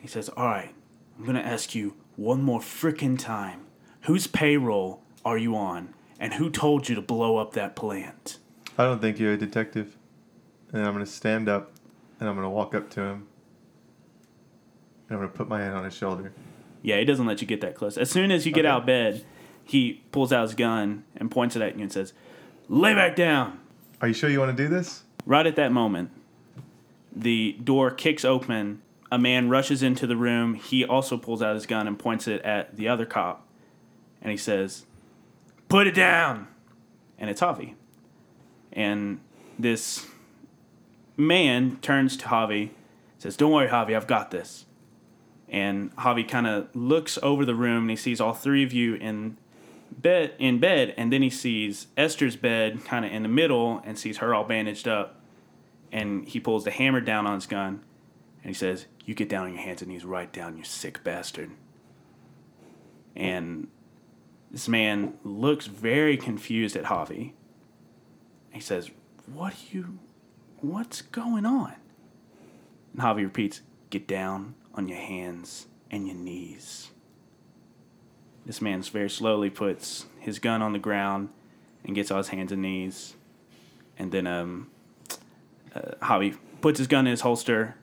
[0.00, 0.74] He says, "All right,
[1.18, 3.60] I'm gonna ask you one more frickin' time.
[4.02, 8.38] Whose payroll are you on, and who told you to blow up that plant?"
[8.76, 9.96] I don't think you're a detective.
[10.72, 11.70] And I'm gonna stand up,
[12.18, 13.26] and I'm gonna walk up to him.
[15.08, 16.32] And I'm gonna put my hand on his shoulder.
[16.82, 17.96] Yeah, he doesn't let you get that close.
[17.96, 18.68] As soon as you get Okay.
[18.72, 19.24] out of bed,
[19.64, 22.12] he pulls out his gun and points it at you and says,
[22.68, 23.60] "Lay back down."
[24.00, 25.02] Are you sure you want to do this?
[25.26, 26.10] Right at that moment,
[27.14, 28.82] the door kicks open.
[29.10, 30.54] A man rushes into the room.
[30.54, 33.46] He also pulls out his gun and points it at the other cop.
[34.20, 34.84] And he says,
[35.68, 36.48] Put it down!
[37.18, 37.74] And it's Javi.
[38.72, 39.20] And
[39.58, 40.06] this
[41.16, 42.70] man turns to Javi,
[43.18, 44.66] says, Don't worry, Javi, I've got this.
[45.48, 48.94] And Javi kind of looks over the room and he sees all three of you
[48.96, 49.36] in
[49.90, 53.98] bed in bed and then he sees Esther's bed kind of in the middle and
[53.98, 55.20] sees her all bandaged up
[55.92, 57.82] and he pulls the hammer down on his gun
[58.42, 61.02] and he says, "You get down on your hands and knees right down, you sick
[61.02, 61.50] bastard."
[63.16, 63.68] And
[64.50, 67.32] this man looks very confused at Javi.
[68.50, 68.90] He says,
[69.26, 69.98] "What are you
[70.60, 71.74] what's going on?"
[72.92, 76.90] And Javi repeats, "Get down on your hands and your knees."
[78.46, 81.30] This man very slowly puts his gun on the ground
[81.84, 83.14] and gets on his hands and knees.
[83.98, 84.70] And then um,
[85.74, 87.76] uh, Javi puts his gun in his holster.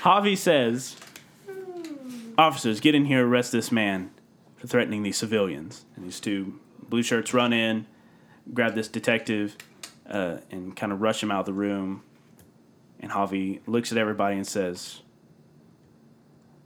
[0.00, 0.96] Javi says,
[2.38, 4.10] Officers, get in here, arrest this man
[4.56, 5.84] for threatening these civilians.
[5.96, 7.86] And these two blue shirts run in,
[8.52, 9.56] grab this detective,
[10.08, 12.02] uh, and kind of rush him out of the room.
[13.00, 15.02] And Javi looks at everybody and says,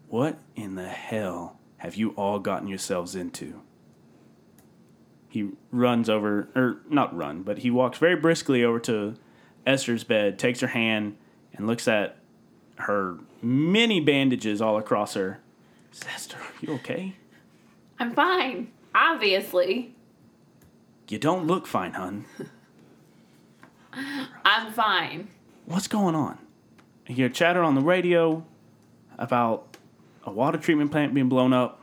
[0.08, 3.60] What in the hell have you all gotten yourselves into?
[5.28, 9.16] He runs over, or not run, but he walks very briskly over to
[9.66, 11.16] Esther's bed, takes her hand,
[11.52, 12.16] and looks at
[12.76, 15.40] her many bandages all across her.
[15.92, 17.14] Says, Esther, are you okay?
[17.98, 18.70] I'm fine.
[18.94, 19.94] Obviously.
[21.08, 22.24] You don't look fine, hun.
[24.44, 25.28] I'm fine.
[25.64, 26.38] What's going on?
[27.08, 28.44] I hear chatter on the radio
[29.18, 29.75] about
[30.26, 31.80] a water treatment plant being blown up,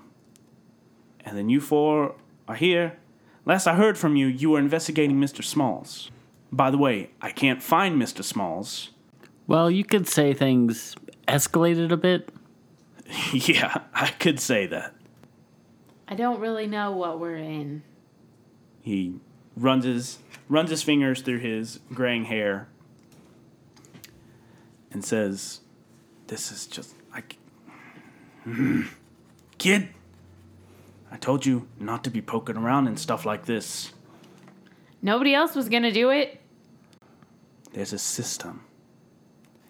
[1.26, 2.16] and then you four
[2.48, 3.00] are here.
[3.46, 5.44] Last I heard from you, you were investigating Mr.
[5.44, 6.12] Smalls.
[6.52, 8.24] By the way, I can't find Mr.
[8.24, 8.92] Smalls.
[9.48, 10.96] Well, you could say things
[11.28, 12.30] escalated a bit.
[13.34, 14.94] yeah, I could say that.
[16.08, 17.84] I don't really know what we're in.
[18.82, 19.16] He
[19.56, 22.68] runs his runs his fingers through his graying hair
[24.92, 25.62] and says,
[26.28, 27.03] "This is just like
[29.58, 29.90] kid.
[31.12, 33.94] I told you not to be poking around and stuff like this.
[35.02, 36.40] Nobody else was gonna do it.
[37.74, 38.62] There's a system.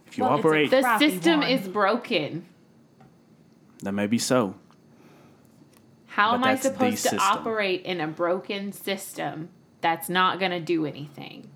[0.08, 1.50] If you Well, it's a operate, The Crappy system one.
[1.50, 2.46] is broken.
[3.82, 4.56] that may be so.
[6.08, 7.20] How But am I that's the supposed to system.
[7.22, 9.50] operate in a broken system
[9.82, 11.50] that's not gonna do anything?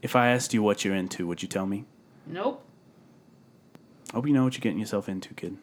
[0.00, 1.84] If I asked you what you're into, would you tell me?
[2.26, 2.64] Nope.
[4.12, 5.56] I hope you know what you're getting yourself into, kid.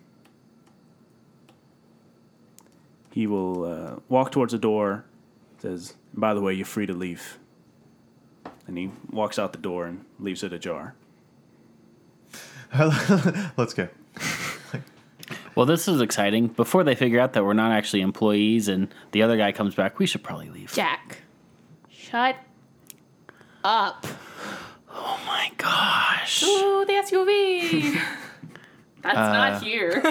[3.12, 5.06] He will uh, walk towards the door,
[5.60, 7.40] says, By the way, you're free to leave.
[8.68, 10.94] And he walks out the door and leaves it ajar.
[12.78, 13.90] Let's go.
[15.56, 16.48] Well, this is exciting.
[16.48, 20.00] Before they figure out that we're not actually employees and the other guy comes back,
[20.00, 20.72] we should probably leave.
[20.74, 21.24] Jack.
[21.90, 22.36] Shut
[23.64, 24.06] up.
[24.92, 26.44] Oh my gosh.
[26.44, 27.94] Ooh, the SUV.
[29.02, 30.02] That's Uh, not here.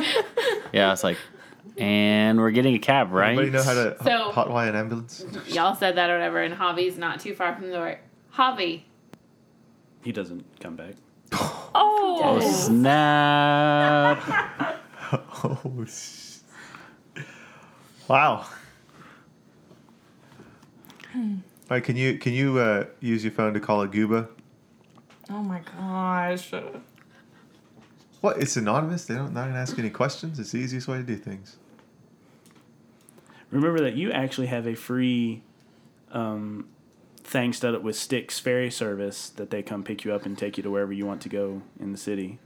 [0.72, 1.16] Yeah, it's like,
[1.79, 3.29] and we're getting a cab, right?
[3.38, 5.25] Anybody know how to So- hot hotwire an ambulance?
[5.49, 7.99] Y'all said that or whatever, and Javi's not too far from the door.
[8.35, 8.83] Javi.
[10.03, 10.95] He doesn't come back.
[11.33, 12.20] Oh.
[12.22, 14.18] Oh, snap.
[15.45, 16.39] oh, sh-
[18.09, 18.47] wow.
[21.14, 21.31] All
[21.70, 24.29] right, can you can you uh, use your phone to call a gooba?
[25.31, 26.53] Oh my gosh.
[28.20, 28.39] What?
[28.41, 29.05] It's anonymous.
[29.05, 30.39] They don't not gonna ask any questions.
[30.39, 31.57] It's the easiest way to do things.
[33.51, 35.42] Remember that you actually have a free
[36.12, 36.68] um,
[37.16, 40.57] thing set up with Styx Ferry Service that they come pick you up and take
[40.57, 42.38] you to wherever you want to go in the city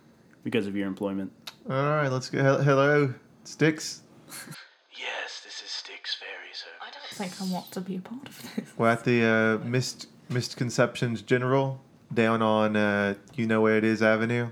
[0.44, 1.32] because of your employment.
[1.68, 2.62] All right, let's go.
[2.62, 4.02] Hello, Styx.
[4.28, 6.68] Yes, this is Styx Ferry, sir.
[6.80, 8.66] I don't think I want to be a part of this.
[8.76, 9.24] We're at the
[9.62, 11.80] uh, Mist Misconceptions General
[12.12, 14.48] down on uh, you know where it is Avenue.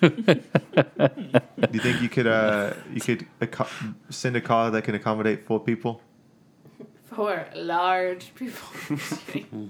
[0.00, 0.08] Do
[1.72, 5.60] you think you could uh, you could acco- send a car that can accommodate four
[5.60, 6.00] people?
[7.04, 8.68] Four large people.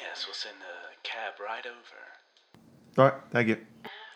[0.00, 2.98] Yes, we'll send a cab right over.
[2.98, 3.56] All right, thank you.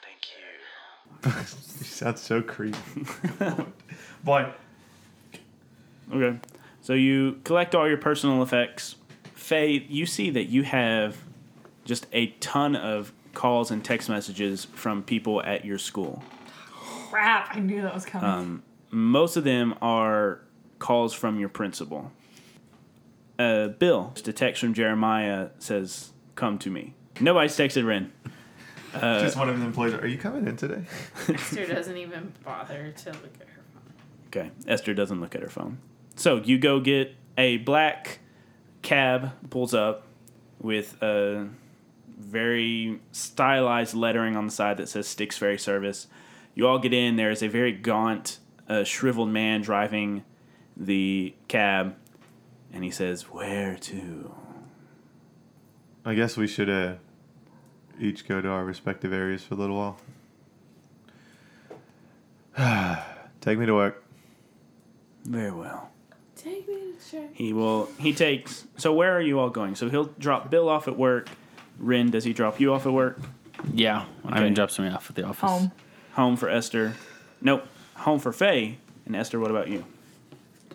[0.02, 1.40] Thank you.
[1.40, 2.78] you sound so creepy.
[4.24, 4.48] Boy.
[6.12, 6.38] Okay.
[6.80, 8.96] So you collect all your personal effects.
[9.34, 11.18] Faye, you see that you have
[11.84, 16.22] just a ton of calls and text messages from people at your school.
[17.10, 17.56] Crap!
[17.56, 18.28] I knew that was coming.
[18.28, 20.40] Um, most of them are
[20.78, 22.10] calls from your principal.
[23.38, 28.12] Uh, Bill, just a text from Jeremiah says, "Come to me." Nobody's texted Ren.
[28.94, 29.94] Uh, Just one of the employees.
[29.94, 30.84] Are you coming in today?
[31.28, 33.92] Esther doesn't even bother to look at her phone.
[34.28, 35.78] Okay, Esther doesn't look at her phone.
[36.16, 38.20] So you go get a black
[38.82, 40.06] cab, pulls up
[40.60, 41.48] with a
[42.18, 46.06] very stylized lettering on the side that says Styx Ferry Service.
[46.54, 47.16] You all get in.
[47.16, 48.38] There is a very gaunt,
[48.68, 50.24] uh, shriveled man driving
[50.76, 51.96] the cab,
[52.72, 54.34] and he says, "Where to?"
[56.04, 56.94] I guess we should uh,
[57.98, 59.96] each go to our respective areas for a little while.
[63.40, 64.04] Take me to work.
[65.24, 65.90] Very well.
[66.36, 67.30] Take me to church.
[67.34, 67.88] He will.
[67.98, 68.66] He takes.
[68.76, 69.76] So where are you all going?
[69.76, 71.28] So he'll drop Bill off at work.
[71.78, 73.18] Ren, does he drop you off at work?
[73.72, 74.44] Yeah, I Okay.
[74.44, 75.40] mean, drops me off at the office.
[75.48, 75.72] Home.
[76.14, 76.94] Home for Esther.
[77.40, 77.66] Nope.
[77.96, 78.78] Home for Faye.
[79.06, 79.84] And Esther, what about you?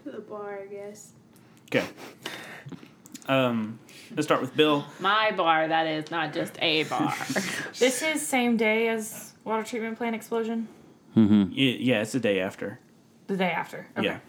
[0.03, 1.11] To the bar, I guess.
[1.67, 1.85] Okay.
[3.27, 3.79] Um,
[4.15, 4.85] let's start with Bill.
[4.99, 7.13] My bar, that is, not just a bar.
[7.79, 10.67] This is same day as water treatment plant explosion.
[11.15, 11.51] Mm-hmm.
[11.53, 12.79] Yeah, it's the day after.
[13.27, 13.87] The day after.
[13.97, 14.05] Okay.
[14.07, 14.19] Yeah.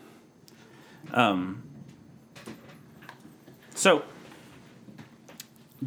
[1.13, 1.63] Um.
[3.75, 4.03] So,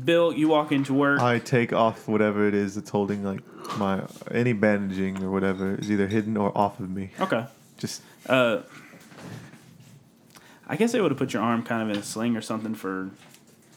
[0.05, 1.19] Bill, you walk into work.
[1.19, 3.41] I take off whatever it is that's holding like
[3.77, 7.11] my any bandaging or whatever is either hidden or off of me.
[7.19, 7.45] okay.
[7.77, 8.59] Just Uh,
[10.67, 12.75] I guess they would have put your arm kind of in a sling or something
[12.75, 13.09] for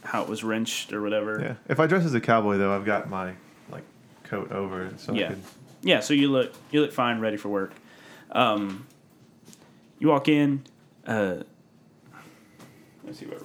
[0.04, 1.40] how it was wrenched or whatever.
[1.40, 1.54] yeah.
[1.68, 3.32] If I dress as a cowboy though, I've got my
[3.70, 3.82] like
[4.24, 5.28] coat over it, so I Yeah.
[5.28, 5.42] can.
[5.82, 7.72] Yeah, so you look you look fine, ready for work.
[8.30, 8.86] Um,
[9.98, 10.62] you walk in.
[11.06, 11.38] Uh,
[13.04, 13.38] let's see where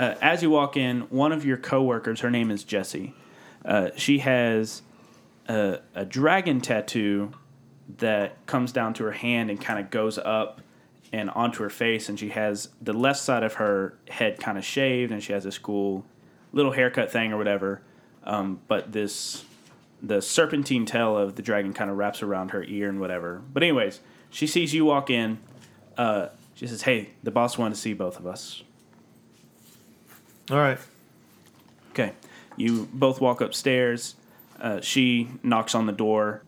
[0.00, 3.12] Uh, as you walk in, one of your coworkers, her name is Jessie.
[3.62, 4.80] Uh, she has
[5.46, 7.32] a, a dragon tattoo
[7.98, 10.62] that comes down to her hand and kind of goes up
[11.12, 14.64] and onto her face, and she has the left side of her head kind of
[14.64, 16.06] shaved, and she has this cool
[16.54, 17.82] little haircut thing or whatever.
[18.24, 19.44] Um, but this
[20.02, 23.42] the serpentine tail of the dragon kind of wraps around her ear and whatever.
[23.52, 25.40] But anyways, she sees you walk in.
[25.98, 28.62] Uh, she says, "Hey, the boss wanted to see both of us."
[30.50, 30.78] All right.
[31.90, 32.12] Okay,
[32.56, 34.16] you both walk upstairs.
[34.60, 36.42] Uh, she knocks on the door.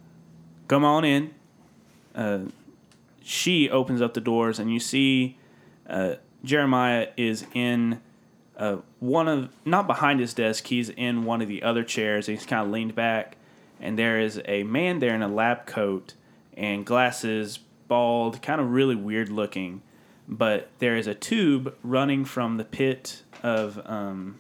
[0.66, 1.34] Come on in.
[2.12, 2.40] Uh,
[3.22, 5.38] she opens up the doors, and you see
[5.88, 8.00] uh, Jeremiah is in
[8.56, 10.66] uh, one of not behind his desk.
[10.66, 12.26] He's in one of the other chairs.
[12.26, 13.36] He's kind of leaned back,
[13.80, 16.14] and there is a man there in a lab coat
[16.56, 19.82] and glasses, bald, kind of really weird looking.
[20.26, 24.38] But there is a tube running from the pit of um,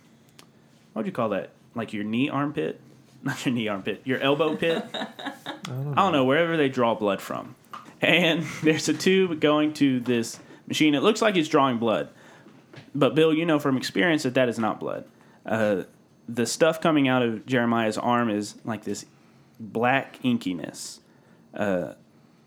[0.92, 1.50] what would you call that?
[1.74, 2.80] Like your knee armpit?
[3.22, 4.84] Not your knee armpit, your elbow pit.
[4.94, 7.54] I don't know, wherever they draw blood from.
[8.00, 10.94] And there's a tube going to this machine.
[10.94, 12.08] It looks like it's drawing blood.
[12.94, 15.04] But Bill, you know from experience that that is not blood.
[15.46, 15.84] Uh,
[16.28, 19.06] the stuff coming out of Jeremiah's arm is like this
[19.58, 20.98] black inkiness.
[21.54, 21.94] Uh,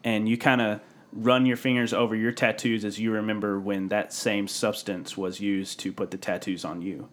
[0.03, 0.81] and you kind of
[1.15, 5.79] run your fingers over your tattoos as you remember when that same substance was used
[5.79, 7.07] to put the tattoos on you.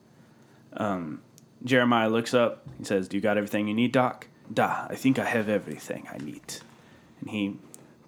[0.75, 1.23] Um,
[1.65, 2.67] Jeremiah looks up.
[2.79, 6.09] He says, "Do you got everything you need, Doc?" "Da, I think I have everything
[6.13, 6.57] I need."
[7.21, 7.57] And he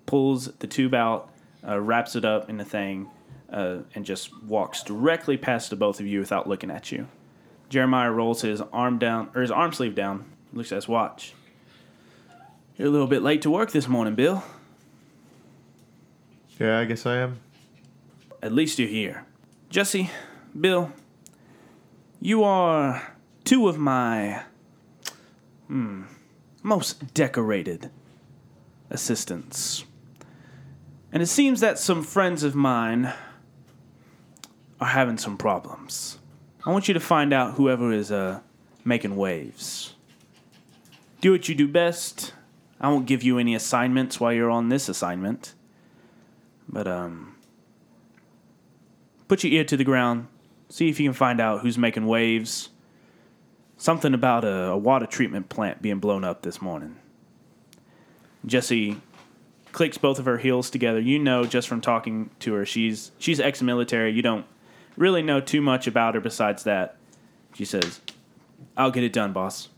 [0.07, 1.31] pulls the tube out,
[1.67, 3.09] uh, wraps it up in the thing,
[3.53, 7.07] uh, and just walks directly past the both of you without looking at you.
[7.69, 11.35] Jeremiah rolls his arm down, or his arm sleeve down, looks at his watch.
[12.77, 14.43] You're a little bit late to work this morning, Bill.
[16.59, 17.41] Yeah, I guess I am.
[18.43, 19.25] At least you're here.
[19.71, 20.11] Jesse,
[20.59, 20.93] Bill,
[22.21, 24.43] you are two of my
[25.67, 26.03] hmm,
[26.63, 27.91] most decorated
[28.89, 29.85] assistants.
[31.13, 33.13] And it seems that some friends of mine
[34.81, 36.19] are having some problems.
[36.65, 38.41] I want you to find out whoever is uh,
[38.85, 39.95] making waves.
[41.21, 42.33] Do what you do best.
[42.81, 45.55] I won't give you any assignments while you're on this assignment.
[46.69, 47.37] But, um,
[49.29, 50.29] put your ear to the ground.
[50.69, 52.71] See if you can find out who's making waves.
[53.77, 56.97] Something about a, a water treatment plant being blown up this morning.
[58.47, 59.01] Jesse
[59.73, 61.01] clicks both of her heels together.
[61.01, 64.13] You know just from talking to her, she's she's ex-military.
[64.13, 64.47] You don't
[64.97, 66.97] really know too much about her besides that.
[67.55, 68.01] She says,
[68.77, 69.69] "I'll get it done, boss."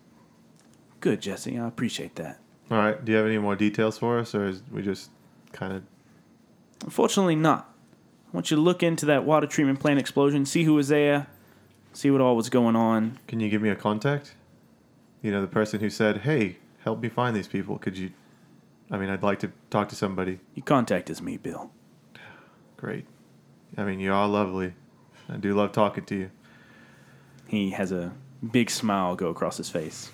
[1.01, 1.59] Good, Jesse.
[1.59, 2.39] I appreciate that.
[2.71, 3.03] All right.
[3.05, 5.11] Do you have any more details for us, or is we just
[5.53, 5.83] kind of?
[6.85, 7.73] Unfortunately, not.
[8.29, 11.27] I want you to look into that water treatment plant explosion, see who was there,
[11.93, 13.19] see what all was going on.
[13.27, 14.35] Can you give me a contact?
[15.23, 18.11] You know, the person who said, "Hey, help me find these people." Could you?
[18.91, 20.39] I mean, I'd like to talk to somebody.
[20.55, 21.71] Your contact is me, Bill.
[22.77, 23.07] Great.
[23.77, 24.75] I mean, you are lovely.
[25.29, 26.31] I do love talking to you.
[27.49, 28.13] He has a
[28.53, 30.11] big smile go across his face.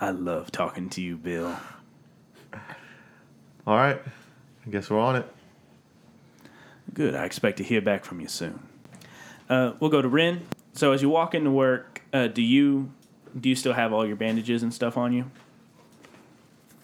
[0.00, 1.56] I love talking to you, Bill.
[3.66, 4.00] All right.
[4.66, 5.26] I guess we're on it.
[6.92, 7.14] Good.
[7.14, 8.60] I expect to hear back from you soon.
[9.48, 10.46] Uh, we'll go to Ren.
[10.72, 12.90] So as you walk into work, uh, do you
[13.38, 15.30] do you still have all your bandages and stuff on you?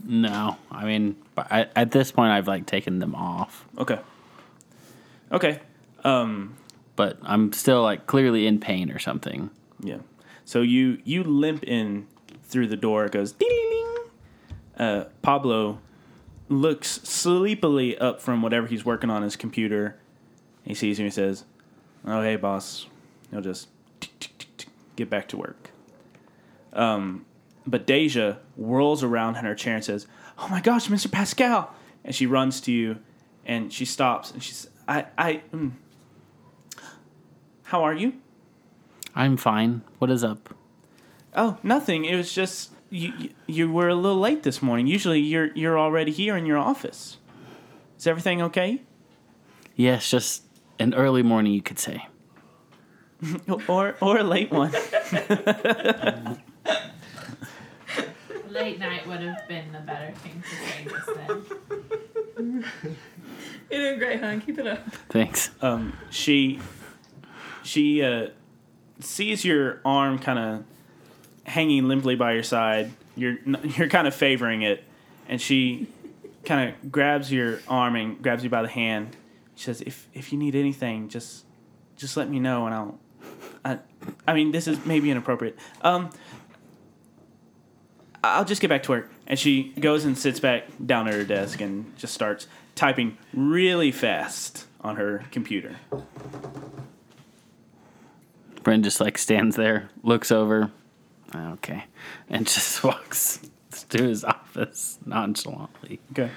[0.05, 3.99] No, I mean, I, at this point, I've like taken them off, Okay.
[5.33, 5.61] Okay.
[6.05, 6.57] Um,
[6.95, 9.51] but I'm still like clearly in pain or something.
[9.81, 9.99] Yeah.
[10.45, 12.07] So you you limp in
[12.45, 13.07] through the door.
[13.07, 14.87] It goes ding ding ding.
[14.87, 15.79] Uh, Pablo
[16.49, 19.97] looks sleepily up from whatever he's working on his computer.
[20.64, 21.44] He sees you and he says,
[22.05, 22.86] "Oh hey boss."
[23.30, 23.68] He'll just
[24.01, 25.70] tick, tick, tick, get back to work.
[26.72, 27.24] Um,
[27.66, 30.07] but Deja whirls around in her chair and says,
[30.38, 31.11] "Oh my gosh, Mr.
[31.11, 31.74] Pascal!"
[32.05, 32.99] And she runs to you,
[33.44, 35.72] and she stops and she's, "I I." Mm.
[37.64, 38.14] How are you?
[39.14, 39.82] I'm fine.
[39.99, 40.55] What is up?
[41.34, 42.05] Oh, nothing.
[42.05, 43.12] It was just you.
[43.18, 44.86] you- You were a little late this morning.
[44.88, 47.18] Usually, you're you're already here in your office.
[47.99, 48.82] Is everything okay?
[49.76, 50.42] Yes, just
[50.80, 52.09] an early morning, you could say.
[53.68, 54.72] or or a late one?
[58.51, 62.64] Late night would have been the better thing to say just then.
[63.70, 64.40] You're doing great, hon.
[64.40, 64.78] Keep it up.
[65.11, 65.51] Thanks.
[65.61, 66.61] Um, she
[67.62, 68.28] she uh,
[69.01, 70.64] sees your arm kind of
[71.47, 72.92] hanging limply by your side.
[73.16, 74.84] You're you're kind of favoring it,
[75.28, 75.88] and she
[76.44, 79.16] kind of grabs your arm and grabs you by the hand.
[79.55, 81.44] She says, "If if you need anything, just
[81.97, 82.99] just let me know, and I'll."
[83.64, 83.78] I,
[84.28, 85.59] I mean, this is maybe inappropriate.
[85.82, 86.11] Um,
[88.22, 89.11] I'll just get back to work.
[89.26, 93.90] And she goes and sits back down at her desk and just starts typing really
[93.90, 95.76] fast on her computer.
[98.62, 100.70] Brent just like stands there, looks over,
[101.37, 101.84] okay,
[102.28, 103.41] and just walks
[103.89, 106.01] to his office nonchalantly.
[106.12, 106.30] Okay.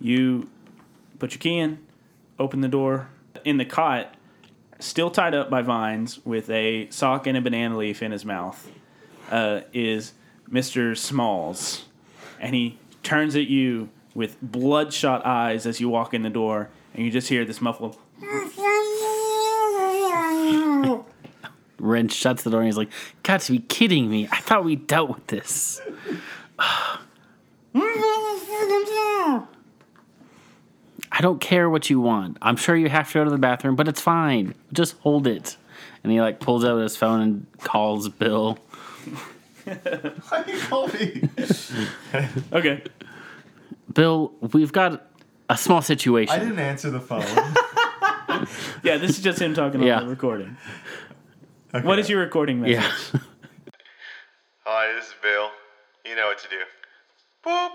[0.00, 0.48] You
[1.18, 1.78] put your key in,
[2.38, 3.08] open the door.
[3.44, 4.14] In the cot,
[4.78, 8.70] still tied up by vines with a sock and a banana leaf in his mouth,
[9.30, 10.12] uh, is
[10.50, 10.96] Mr.
[10.96, 11.84] Smalls.
[12.40, 17.04] And he turns at you with bloodshot eyes as you walk in the door, and
[17.04, 17.96] you just hear this muffled.
[21.80, 22.90] Ren shuts the door and he's like,
[23.22, 24.28] "Got to be kidding me!
[24.30, 25.80] I thought we dealt with this."
[31.12, 32.38] I don't care what you want.
[32.40, 34.54] I'm sure you have to go to the bathroom, but it's fine.
[34.72, 35.56] Just hold it.
[36.02, 38.58] And he like pulls out his phone and calls Bill.
[39.64, 41.28] Why you call me?
[42.52, 42.82] Okay.
[43.92, 45.06] Bill, we've got
[45.48, 46.34] a small situation.
[46.34, 47.24] I didn't answer the phone.
[48.82, 49.98] Yeah, this is just him talking Yeah.
[49.98, 50.56] on the recording.
[51.72, 52.82] What is your recording message?
[53.14, 53.20] yeah.
[54.64, 55.50] Hi, this is Bill.
[56.04, 56.56] You know what to do.
[57.46, 57.70] Boop.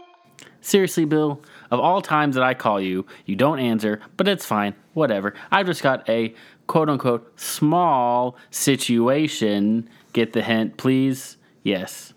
[0.59, 1.41] Seriously, Bill,
[1.71, 4.75] of all times that I call you, you don't answer, but it's fine.
[4.93, 5.33] Whatever.
[5.49, 6.33] I've just got a
[6.67, 9.89] quote unquote small situation.
[10.11, 11.37] Get the hint, please?
[11.63, 12.13] Yes.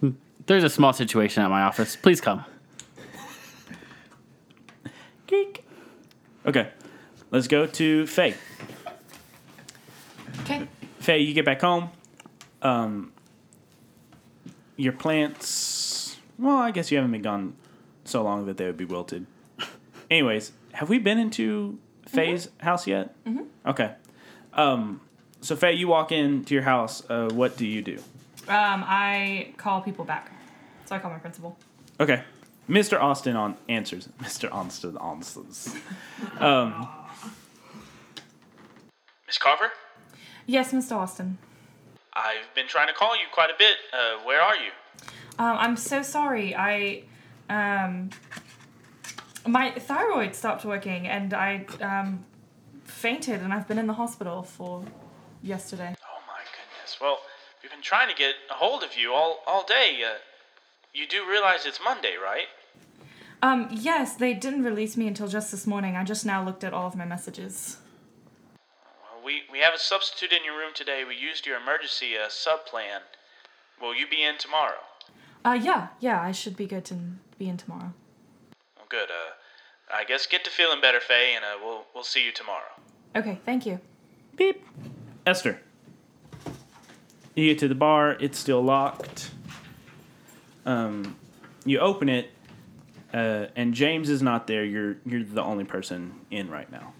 [0.00, 0.10] Hmm.
[0.46, 1.94] There's a small situation at my office.
[1.94, 2.44] Please come.
[5.28, 5.64] Geek.
[6.46, 6.70] Okay.
[7.30, 8.34] Let's go to Faye.
[10.50, 10.68] Okay.
[10.98, 11.90] Faye, you get back home.
[12.62, 13.12] Um,
[14.76, 16.16] your plants.
[16.38, 17.54] Well, I guess you haven't been gone
[18.04, 19.26] so long that they would be wilted.
[20.10, 23.14] Anyways, have we been into Faye's house yet?
[23.24, 23.42] Mm-hmm.
[23.66, 23.94] Okay.
[24.54, 25.00] Um,
[25.40, 27.02] so Faye, you walk into your house.
[27.08, 27.98] Uh, what do you do?
[28.48, 30.32] Um, I call people back.
[30.86, 31.58] So I call my principal.
[32.00, 32.22] Okay.
[32.68, 33.00] Mr.
[33.00, 34.08] Austin on answers.
[34.20, 34.50] Mr.
[34.52, 35.74] Austin answers.
[36.38, 36.88] Um,
[39.26, 39.70] Miss Carver,
[40.48, 40.92] Yes, Mr.
[40.92, 41.36] Austin.
[42.14, 43.76] I've been trying to call you quite a bit.
[43.92, 44.70] Uh, where are you?
[45.38, 46.56] Um, I'm so sorry.
[46.56, 47.02] I,
[47.50, 48.08] um,
[49.46, 52.24] my thyroid stopped working and I um,
[52.84, 54.82] fainted and I've been in the hospital for
[55.42, 55.94] yesterday.
[56.02, 56.96] Oh my goodness.
[56.98, 57.18] Well,
[57.62, 59.98] we've been trying to get a hold of you all all day.
[60.02, 60.16] Uh,
[60.94, 62.46] you do realize it's Monday, right?
[63.42, 65.94] Um, yes, they didn't release me until just this morning.
[65.94, 67.76] I just now looked at all of my messages.
[69.28, 71.04] Well, we we have a substitute in your room today.
[71.06, 73.00] We used your emergency uh, sub plan.
[73.80, 74.80] Will you be in tomorrow?
[75.44, 76.96] Uh, yeah, yeah, I should be good to
[77.38, 77.92] be in tomorrow.
[78.76, 79.10] Well, good.
[79.10, 82.72] Uh, I guess get to feeling better, Faye, and uh, we'll we'll see you tomorrow.
[83.16, 83.80] Okay, thank you.
[84.36, 84.64] beep.
[85.26, 85.60] Esther.
[87.34, 88.16] You get to the bar.
[88.18, 89.30] It's still locked.
[90.66, 91.16] Um,
[91.64, 92.30] you open it,
[93.12, 94.64] uh, and James is not there.
[94.64, 96.94] You're you're the only person in right now.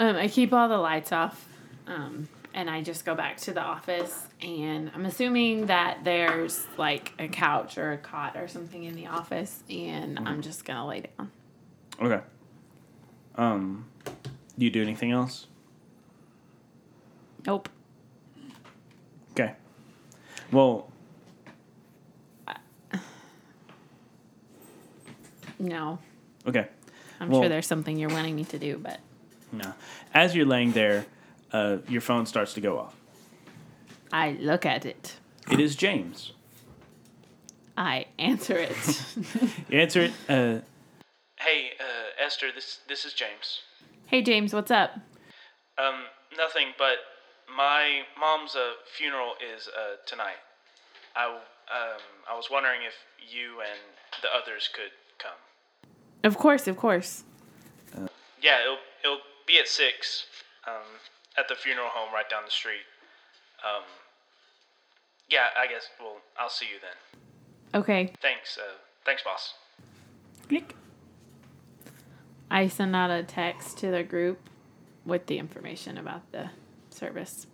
[0.00, 1.46] Um, I keep all the lights off,
[1.86, 4.26] um, and I just go back to the office.
[4.40, 9.08] And I'm assuming that there's like a couch or a cot or something in the
[9.08, 11.30] office, and I'm just gonna lay down.
[12.00, 12.20] Okay.
[13.34, 13.84] Um,
[14.58, 15.46] do you do anything else?
[17.46, 17.68] Nope.
[19.32, 19.54] Okay.
[20.50, 20.88] Well,
[25.58, 25.98] No.
[26.46, 26.68] okay.
[27.20, 28.98] I'm Well- sure there's something you're wanting me to do, but
[29.52, 29.72] No.
[30.14, 31.06] As you're laying there,
[31.52, 32.94] uh, your phone starts to go off.
[34.12, 35.16] I look at it.
[35.50, 36.32] It is James.
[37.76, 38.76] I answer it.
[39.68, 40.12] You answer it.
[40.28, 40.60] Uh,
[41.38, 43.62] Hey, uh, Esther, this this is James.
[44.06, 44.90] hey, James, what's up?
[45.78, 46.04] Um,
[46.36, 46.96] nothing, but
[47.56, 50.36] my mom's uh, funeral is uh, tonight.
[51.16, 52.94] I um I was wondering if
[53.34, 53.80] you and
[54.22, 55.38] the others could come.
[56.22, 57.24] Of course, of course.
[58.42, 60.26] Yeah, it'll it'll be at six,
[60.66, 60.86] um,
[61.36, 62.86] at the funeral home right down the street.
[63.64, 63.82] Um,
[65.28, 65.88] yeah, I guess.
[65.98, 67.80] Well, I'll see you then.
[67.80, 68.12] Okay.
[68.22, 68.58] Thanks.
[68.58, 69.54] Uh, thanks, boss.
[70.48, 70.74] click.
[72.50, 74.40] I send out a text to the group
[75.04, 76.50] with the information about the
[76.90, 77.46] service.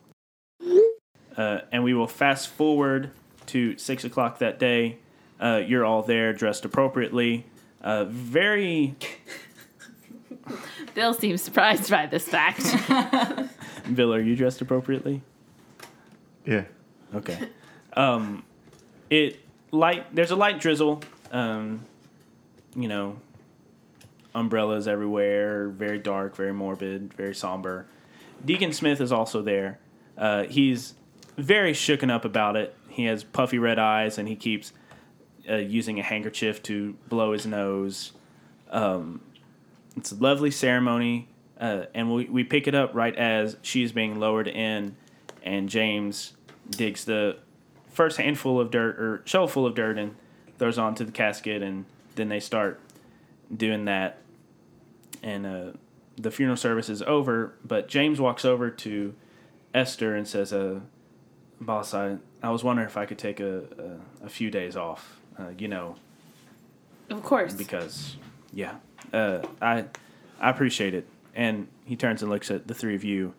[1.37, 3.11] Uh, and we will fast forward
[3.47, 4.99] to six o'clock that day.
[5.39, 7.45] Uh, you're all there, dressed appropriately.
[7.83, 8.97] Uh, very
[10.97, 12.65] Bill seems surprised by this fact.
[13.95, 15.21] Bill, are you dressed appropriately?
[16.47, 16.65] Yeah.
[17.15, 17.39] Okay.
[17.93, 18.45] Um,
[19.11, 19.39] it
[19.73, 20.07] light.
[20.15, 21.03] There's a light drizzle.
[21.31, 21.85] Um,
[22.75, 23.19] you know,
[24.35, 25.69] umbrellas everywhere.
[25.69, 26.35] Very dark.
[26.35, 27.13] Very morbid.
[27.13, 27.87] Very somber.
[28.43, 29.79] Deacon Smith is also there.
[30.17, 30.95] Uh, he's
[31.37, 32.75] very shooken up about it.
[32.89, 34.73] He has puffy red eyes, and he keeps
[35.47, 38.13] uh, using a handkerchief to blow his nose.
[38.71, 39.21] Um,
[39.97, 41.29] it's a lovely ceremony,
[41.59, 44.97] uh, and we, we pick it up right as she's being lowered in,
[45.43, 46.35] and James
[46.71, 47.39] digs the
[47.91, 50.15] first handful of dirt or shovelful of dirt and
[50.59, 52.81] throws onto the casket, and then they start
[53.55, 54.19] doing that.
[55.23, 55.71] And uh,
[56.17, 59.15] the funeral service is over, but James walks over to
[59.75, 60.81] Esther and says, uh,
[61.61, 65.21] "Boss, I, I was wondering if I could take a, a, a few days off.
[65.39, 65.97] Uh, you know,
[67.11, 67.55] of course.
[67.55, 68.17] because
[68.53, 68.77] yeah,
[69.13, 69.85] uh, I
[70.41, 73.35] I appreciate it." And he turns and looks at the three of you,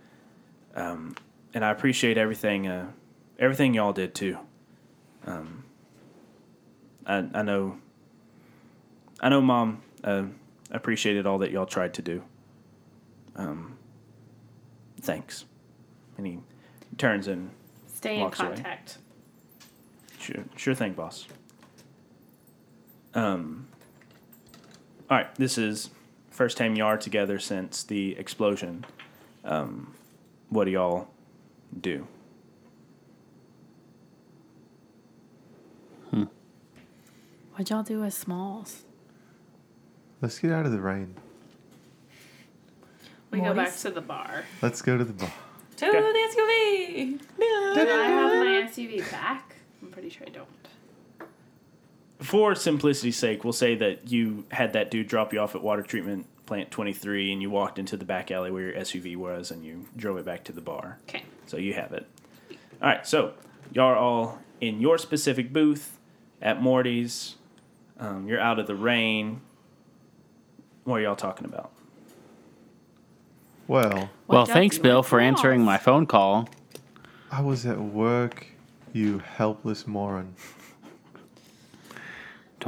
[0.76, 1.15] um,
[1.53, 2.91] and I appreciate everything uh,
[3.39, 4.38] everything y'all did too.
[5.26, 5.63] Um,
[7.05, 7.78] I I know
[9.20, 10.24] I know, Mom uh,
[10.72, 12.24] appreciated all that y'all tried to do.
[13.36, 13.78] Um,
[15.01, 15.45] thanks.
[16.18, 16.39] And he
[16.97, 17.49] turns and
[17.93, 18.49] Stay in walks away.
[18.49, 18.97] contact.
[20.20, 21.28] Sure, sure thing, boss.
[23.13, 23.68] Um.
[25.10, 25.89] All right, this is
[26.30, 28.86] first time you are together since the explosion.
[29.45, 29.95] Um,
[30.49, 31.08] what do y'all
[31.80, 32.08] do?
[37.58, 38.84] What'd y'all do as smalls?
[40.22, 41.16] Let's get out of the rain.
[43.32, 43.82] We go back Morty's?
[43.82, 44.43] to the bar.
[44.62, 45.34] Let's go to the bar.
[45.78, 47.20] To the SUV.
[47.20, 49.55] Do I have my SUV back?
[49.82, 50.47] I'm pretty sure I don't.
[52.20, 55.84] For simplicity's sake, we'll say that you had that dude drop you off at water
[55.84, 59.63] treatment plant 23 and you walked into the back alley where your SUV was and
[59.63, 60.97] you drove it back to the bar.
[61.07, 61.24] Okay.
[61.45, 62.07] So you have it.
[62.82, 63.34] All right, so
[63.74, 65.99] y'all are all in your specific booth
[66.41, 67.36] at Morty's.
[67.99, 69.41] Um, you're out of the rain.
[70.86, 71.72] What are y'all talking about?
[73.68, 76.47] Well, Well, thanks, Bill, with for answering my phone call.
[77.30, 78.47] I was at work,
[78.93, 80.34] you helpless moron.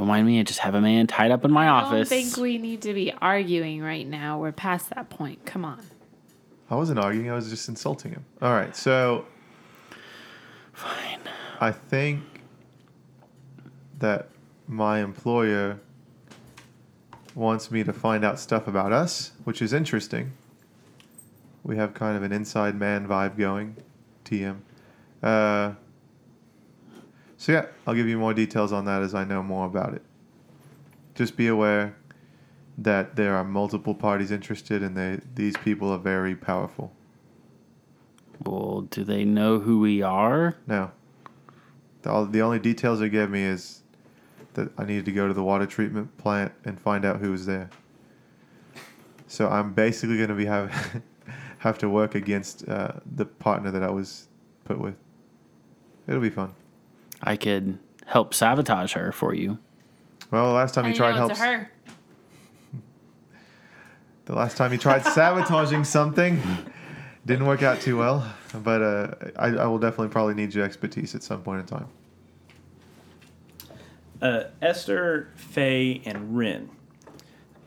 [0.00, 0.40] Don't mind me.
[0.40, 2.10] I just have a man tied up in my office.
[2.10, 4.40] I don't think we need to be arguing right now.
[4.40, 5.44] We're past that point.
[5.44, 5.78] Come on.
[6.70, 7.30] I wasn't arguing.
[7.30, 8.24] I was just insulting him.
[8.40, 9.26] All right, so
[10.72, 11.20] Fine.
[11.60, 12.22] I think
[13.98, 14.30] that
[14.66, 15.78] my employer
[17.34, 20.32] wants me to find out stuff about us, which is interesting.
[21.62, 23.76] We have kind of an inside man vibe going,
[24.24, 24.60] TM.
[25.22, 25.74] Uh,
[27.40, 30.02] so yeah, I'll give you more details on that as I know more about it.
[31.14, 31.96] Just be aware
[32.76, 36.92] that there are multiple parties interested, and they these people are very powerful.
[38.44, 40.58] Well, do they know who we are?
[40.66, 40.90] No.
[42.02, 43.84] The, all, the only details they gave me is
[44.52, 47.46] that I needed to go to the water treatment plant and find out who was
[47.46, 47.70] there.
[49.28, 51.02] So I'm basically going to be have
[51.60, 54.28] have to work against uh, the partner that I was
[54.64, 54.96] put with.
[56.06, 56.54] It'll be fun.
[57.22, 59.58] I could help sabotage her for you.
[60.30, 61.70] Well, the last time you tried help, her.
[64.26, 66.40] the last time you tried sabotaging something,
[67.26, 68.32] didn't work out too well.
[68.54, 71.88] But uh, I, I will definitely probably need your expertise at some point in time.
[74.22, 76.70] uh, Esther, Faye, and Ren.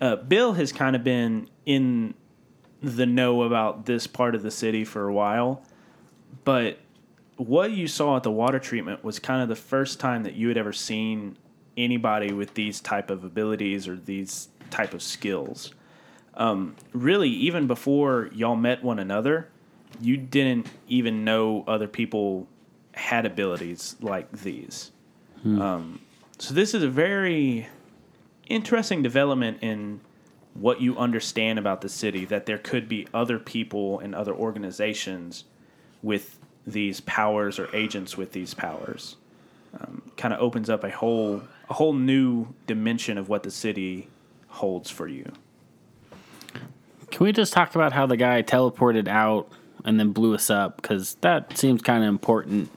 [0.02, 2.14] Uh, Bill has kind of been in
[2.82, 5.64] the know about this part of the city for a while,
[6.44, 6.80] but
[7.38, 10.48] what you saw at the water treatment was kind of the first time that you
[10.48, 11.38] had ever seen
[11.76, 15.74] anybody with these type of abilities or these type of skills.
[16.36, 19.50] Um, really, even before y'all met one another,
[20.02, 22.48] you didn't even know other people
[22.94, 24.92] had abilities like these.
[25.62, 26.00] Um,
[26.40, 27.68] so this is a very
[28.48, 30.00] interesting development in
[30.54, 35.46] what you understand about the city that there could be other people and other organizations
[36.04, 39.16] with these powers or agents with these powers.
[39.80, 44.08] Um, kind of opens up a whole a whole new dimension of what the city
[44.48, 45.32] holds for you.
[47.10, 49.50] Can we just talk about how the guy teleported out
[49.84, 50.82] and then blew us up?
[50.82, 52.70] Because that seems kind of important.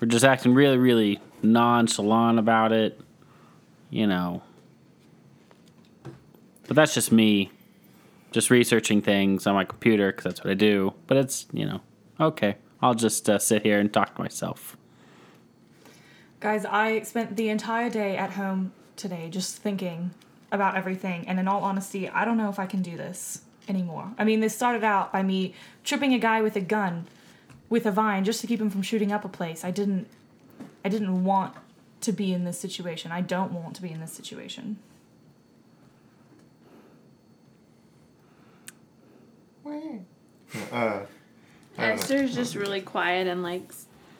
[0.00, 3.00] We're just acting really, really nonchalant about it.
[3.90, 4.42] You know.
[6.66, 7.50] But that's just me.
[8.32, 10.94] Just researching things on my computer because that's what I do.
[11.06, 11.80] But it's, you know,
[12.18, 12.56] okay.
[12.82, 14.76] I'll just uh, sit here and talk to myself.
[16.40, 20.10] Guys, I spent the entire day at home today just thinking
[20.50, 24.12] about everything, and in all honesty, I don't know if I can do this anymore.
[24.18, 25.54] I mean, this started out by me
[25.84, 27.06] tripping a guy with a gun
[27.68, 29.64] with a vine just to keep him from shooting up a place.
[29.64, 30.08] I didn't
[30.84, 31.54] I didn't want
[32.02, 33.12] to be in this situation.
[33.12, 34.78] I don't want to be in this situation.
[39.62, 40.00] Where?
[40.70, 41.06] Uh, I don't know.
[41.78, 43.72] Esther's just really quiet and like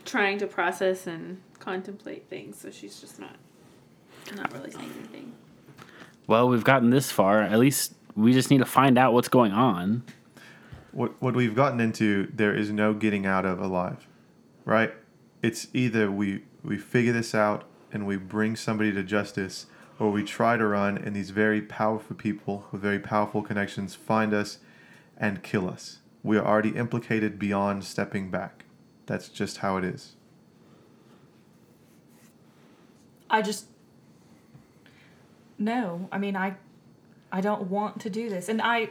[0.05, 3.37] trying to process and contemplate things, so she's just not
[4.35, 5.33] not really saying anything.
[6.27, 7.43] Well, we've gotten this far.
[7.43, 10.03] At least we just need to find out what's going on.
[10.93, 14.07] what what we've gotten into there is no getting out of alive
[14.67, 14.93] right
[15.43, 19.67] it's either we we figure this out and we bring somebody to justice
[19.99, 24.35] or we try to run and these very powerful people with very powerful connections find
[24.35, 24.59] us
[25.17, 28.65] and kill us we are already implicated beyond stepping back
[29.07, 30.15] that's just how it is
[33.33, 33.67] I just
[35.59, 36.09] no.
[36.13, 36.55] I mean, I
[37.33, 38.49] I don't want to do this.
[38.51, 38.91] And I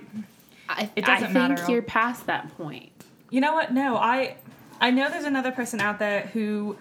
[0.67, 1.71] I, It doesn't I think matter.
[1.71, 2.91] you're past that point.
[3.29, 3.71] You know what?
[3.71, 4.38] No, I
[4.79, 6.75] I know there's another person out there who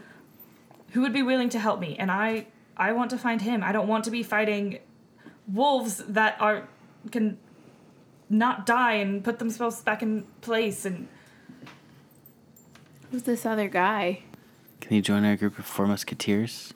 [0.92, 2.46] who would be willing to help me and I
[2.76, 3.62] I want to find him.
[3.62, 4.78] I don't want to be fighting
[5.46, 6.66] wolves that are
[7.10, 7.36] can
[8.30, 11.08] not die and put themselves back in place and
[13.10, 14.22] Who's this other guy?
[14.80, 16.72] Can you join our group of four musketeers?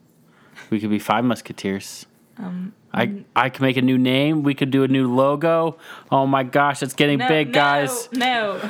[0.68, 2.06] We could be five musketeers.
[2.38, 4.42] um I I could make a new name.
[4.42, 5.78] We could do a new logo.
[6.10, 8.08] Oh my gosh, it's getting no, big, no, guys.
[8.12, 8.60] No.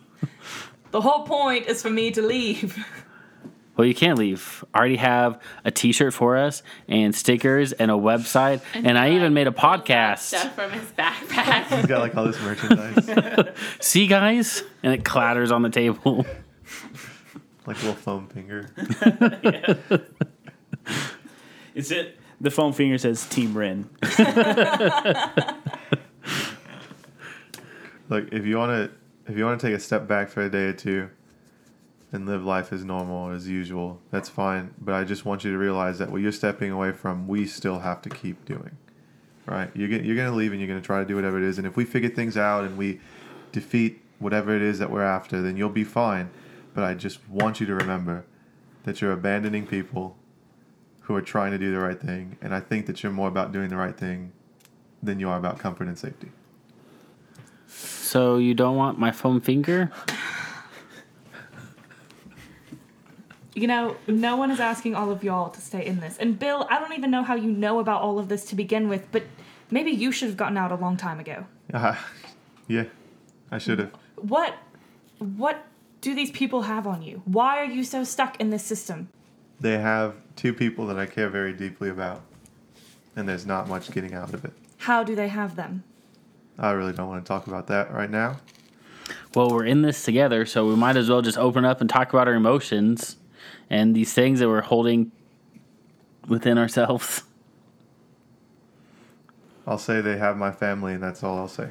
[0.92, 2.84] the whole point is for me to leave.
[3.76, 4.64] Well, you can't leave.
[4.72, 9.34] I already have a T-shirt for us and stickers and a website, and, I even
[9.34, 10.20] made a podcast.
[10.20, 11.66] Stuff from his backpack.
[11.76, 16.24] he's got like all this merchandise See, guys, and it clatters on the table.
[17.66, 18.70] like a little foam finger
[21.74, 23.90] Is it the phone finger says Team Ren?
[28.08, 28.90] Look, if you want to,
[29.30, 31.10] if you want to take a step back for a day or two,
[32.16, 34.74] and live life as normal as usual, that's fine.
[34.80, 37.78] But I just want you to realize that what you're stepping away from, we still
[37.78, 38.76] have to keep doing.
[39.46, 39.70] Right?
[39.76, 41.66] You're get, you're gonna leave and you're gonna try to do whatever it is, and
[41.66, 42.98] if we figure things out and we
[43.52, 46.30] defeat whatever it is that we're after, then you'll be fine.
[46.74, 48.24] But I just want you to remember
[48.82, 50.16] that you're abandoning people
[51.02, 53.52] who are trying to do the right thing, and I think that you're more about
[53.52, 54.32] doing the right thing
[55.00, 56.30] than you are about comfort and safety.
[57.68, 59.92] So you don't want my foam finger?
[63.56, 66.18] You know, no one is asking all of y'all to stay in this.
[66.18, 68.86] And Bill, I don't even know how you know about all of this to begin
[68.90, 69.22] with, but
[69.70, 71.46] maybe you should have gotten out a long time ago.
[71.72, 71.96] Uh,
[72.68, 72.84] yeah,
[73.50, 73.92] I should have.
[74.16, 74.58] What
[75.18, 75.64] what
[76.02, 77.22] do these people have on you?
[77.24, 79.08] Why are you so stuck in this system?
[79.58, 82.20] They have two people that I care very deeply about,
[83.16, 84.52] and there's not much getting out of it.
[84.76, 85.82] How do they have them?
[86.58, 88.36] I really don't want to talk about that right now.
[89.34, 92.12] Well, we're in this together, so we might as well just open up and talk
[92.12, 93.16] about our emotions
[93.70, 95.12] and these things that we're holding
[96.28, 97.22] within ourselves.
[99.66, 101.70] I'll say they have my family, and that's all I'll say.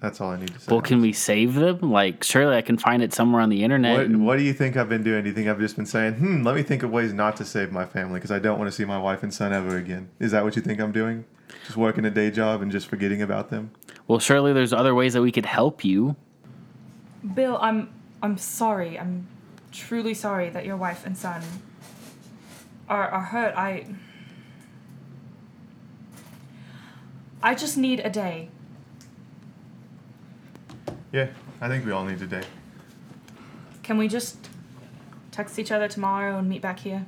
[0.00, 0.72] That's all I need to say.
[0.72, 1.80] Well, can we save them?
[1.92, 3.96] Like, surely I can find it somewhere on the internet.
[3.96, 5.24] What, and- what do you think I've been doing?
[5.24, 7.44] Do you think I've just been saying, hmm, let me think of ways not to
[7.44, 10.08] save my family because I don't want to see my wife and son ever again?
[10.18, 11.24] Is that what you think I'm doing?
[11.66, 13.72] Just working a day job and just forgetting about them?
[14.06, 16.16] well, surely there's other ways that we could help you.
[17.34, 17.90] Bill, I'm
[18.22, 18.98] I'm sorry.
[18.98, 19.26] I'm
[19.72, 21.42] truly sorry that your wife and son
[22.88, 23.54] are are hurt.
[23.56, 23.86] I
[27.42, 28.50] I just need a day.
[31.12, 31.28] Yeah,
[31.60, 32.42] I think we all need a day.
[33.82, 34.48] Can we just
[35.30, 37.06] text each other tomorrow and meet back here?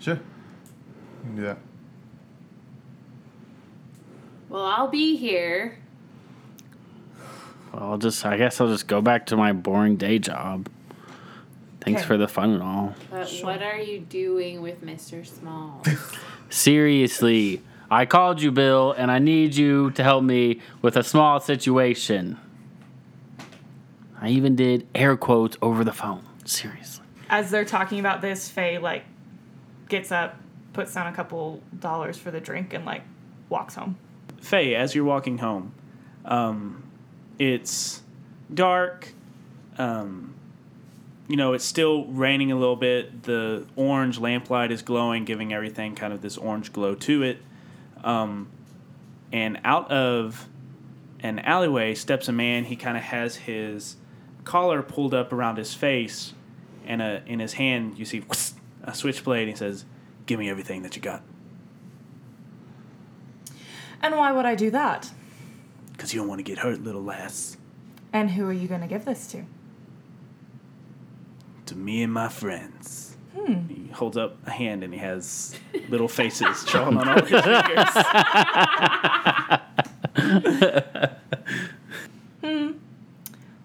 [0.00, 0.14] Sure.
[0.14, 0.20] You
[1.24, 1.58] can do that.
[4.48, 5.78] Well, I'll be here.
[7.72, 10.68] Well, I'll just, I guess I'll just go back to my boring day job.
[11.84, 12.06] Thanks Okay.
[12.08, 12.94] for the fun and all.
[13.10, 15.26] But what are you doing with Mr.
[15.26, 15.82] Small?
[16.50, 17.60] Seriously,
[17.90, 22.38] I called you, Bill, and I need you to help me with a small situation.
[24.20, 26.22] I even did air quotes over the phone.
[26.44, 27.04] Seriously.
[27.28, 29.04] As they're talking about this, Faye like
[29.88, 30.36] gets up,
[30.72, 33.02] puts down a couple dollars for the drink, and like
[33.48, 33.96] walks home.
[34.40, 35.72] Faye, as you're walking home,
[36.24, 36.82] um,
[37.38, 38.02] it's
[38.54, 39.12] dark.
[39.78, 40.34] Um,
[41.32, 43.22] you know, it's still raining a little bit.
[43.22, 47.38] The orange lamplight is glowing, giving everything kind of this orange glow to it.
[48.04, 48.50] Um,
[49.32, 50.46] and out of
[51.20, 52.64] an alleyway steps a man.
[52.64, 53.96] He kind of has his
[54.44, 56.34] collar pulled up around his face,
[56.84, 58.22] and a, in his hand you see
[58.82, 59.48] a switchblade.
[59.48, 59.86] He says,
[60.26, 61.22] "Give me everything that you got,
[64.02, 65.10] And why would I do that?
[65.92, 67.56] because you don't want to get hurt, little lass."
[68.12, 69.46] And who are you going to give this to?
[71.72, 73.16] To me and my friends.
[73.68, 75.58] He holds up a hand and he has
[75.88, 77.88] little faces drawn on all his fingers.
[82.40, 82.72] hmm.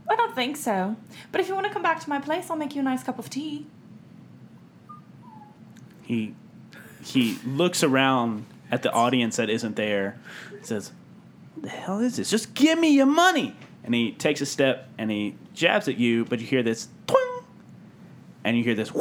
[0.09, 0.95] I don't think so.
[1.31, 3.03] But if you want to come back to my place, I'll make you a nice
[3.03, 3.67] cup of tea.
[6.03, 6.33] He
[7.03, 10.17] he looks around at the audience that isn't there.
[10.59, 10.91] He says,
[11.53, 12.29] "What the hell is this?
[12.29, 16.25] Just give me your money!" And he takes a step and he jabs at you,
[16.25, 17.26] but you hear this twing,
[18.43, 18.91] and you hear this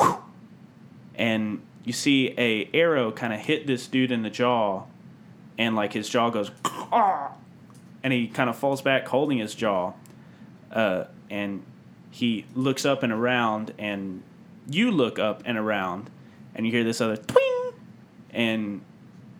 [1.15, 4.85] and you see a arrow kind of hit this dude in the jaw,
[5.57, 7.33] and like his jaw goes, "Ah,"
[8.03, 9.93] and he kind of falls back holding his jaw,
[10.73, 11.63] uh, and
[12.11, 14.23] he looks up and around, and
[14.69, 16.11] you look up and around,
[16.55, 17.75] and you hear this other twing,
[18.31, 18.81] and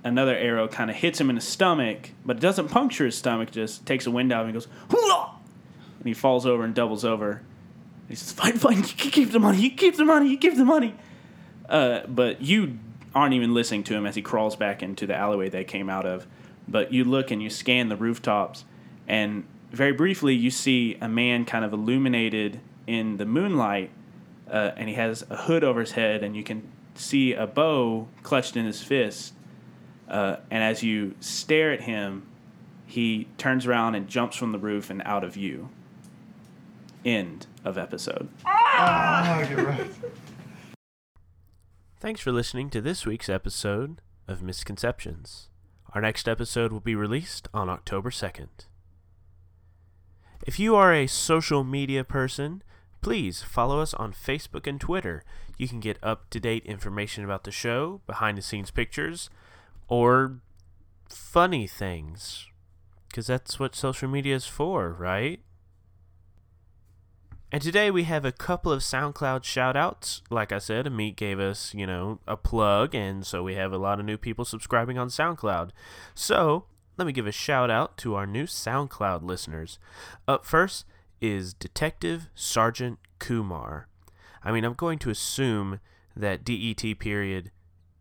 [0.05, 3.51] another arrow kind of hits him in the stomach, but it doesn't puncture his stomach,
[3.51, 5.37] just takes the wind out of him and goes, Hoo-ah!
[5.99, 7.43] and he falls over and doubles over.
[8.09, 10.65] He says, "Fine, fine, you keep the money, you keep the money, you keep the
[10.65, 10.95] money."
[11.69, 12.79] Uh, but you
[13.15, 16.07] aren't even listening to him as he crawls back into the alleyway they came out
[16.07, 16.27] of.
[16.69, 18.65] But you look and you scan the rooftops,
[19.09, 23.91] and very briefly you see a man kind of illuminated in the moonlight,
[24.51, 26.63] uh, and he has a hood over his head, and you can
[26.95, 29.33] see a bow clutched in his fist.
[30.09, 32.27] Uh, and as you stare at him,
[32.87, 35.69] he turns around and jumps from the roof and out of view.
[37.07, 38.29] End of episode.
[38.45, 39.91] Ah, you're right.
[42.01, 45.49] Thanks for listening to this week's episode of Misconceptions.
[45.93, 48.49] Our next episode will be released on October 2nd.
[50.49, 52.65] If you are a social media person,
[53.03, 55.23] please follow us on Facebook and Twitter.
[55.57, 59.31] You can get up to date information about the show, behind the scenes pictures,
[59.87, 60.41] or
[61.09, 62.49] funny things.
[63.09, 65.41] Because that's what social media is for, right?
[67.53, 70.23] And today we have a couple of SoundCloud shoutouts.
[70.31, 73.79] Like I said, Amit gave us, you know, a plug, and so we have a
[73.79, 75.71] lot of new people subscribing on SoundCloud.
[76.15, 76.65] So
[76.97, 79.79] let me give a shout out to our new SoundCloud listeners.
[80.27, 80.87] Up first
[81.21, 83.87] is Detective Sergeant Kumar.
[84.43, 85.79] I mean, I'm going to assume
[86.17, 87.53] that DET period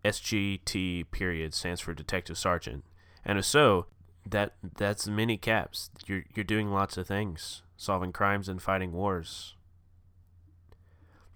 [0.04, 2.84] SGT period stands for Detective Sergeant.
[3.24, 3.88] And if so,
[4.26, 5.90] that that's many caps.
[6.06, 9.56] You're you're doing lots of things, solving crimes and fighting wars.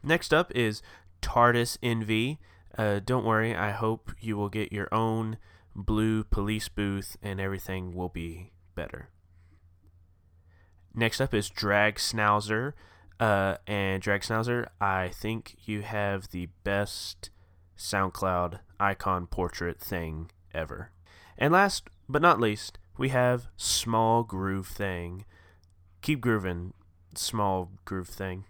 [0.04, 0.82] Next up is
[1.22, 2.40] TARDIS Envy.
[2.78, 5.38] Uh, don't worry, I hope you will get your own
[5.76, 9.10] blue police booth and everything will be better.
[10.94, 12.74] Next up is Drag Schnauzer.
[13.20, 17.32] Uh, and Drag Schnauzer, I think you have the best
[17.78, 20.92] SoundCloud icon portrait thing ever.
[21.38, 25.26] And last but not least, we have Small Groove Thing.
[26.02, 26.74] Keep grooving,
[27.16, 28.46] Small Groove Thing.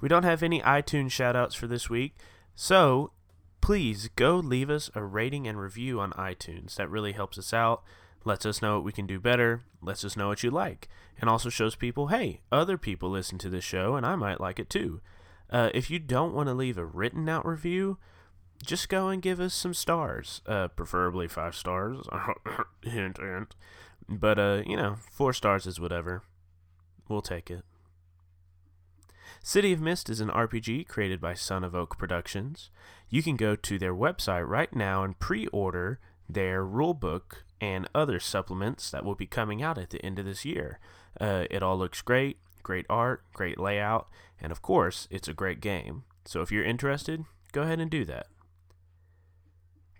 [0.00, 2.16] We don't have any iTunes shoutouts for this week,
[2.54, 3.12] so
[3.60, 6.74] please go leave us a rating and review on iTunes.
[6.74, 7.82] That really helps us out,
[8.24, 10.88] lets us know what we can do better, lets us know what you like,
[11.20, 14.58] and also shows people, hey, other people listen to this show and I might like
[14.58, 15.00] it too.
[15.48, 17.98] Uh, if you don't want to leave a written out review,
[18.64, 22.06] just go and give us some stars, uh, preferably five stars.
[22.82, 23.54] hint, hint.
[24.08, 26.22] But uh, you know, four stars is whatever.
[27.08, 27.64] We'll take it.
[29.42, 32.70] City of Mist is an RPG created by Son of Oak Productions.
[33.08, 38.90] You can go to their website right now and pre-order their rulebook and other supplements
[38.90, 40.80] that will be coming out at the end of this year.
[41.20, 44.08] Uh, it all looks great, great art, great layout,
[44.40, 46.02] and of course, it's a great game.
[46.24, 48.26] So if you're interested, go ahead and do that.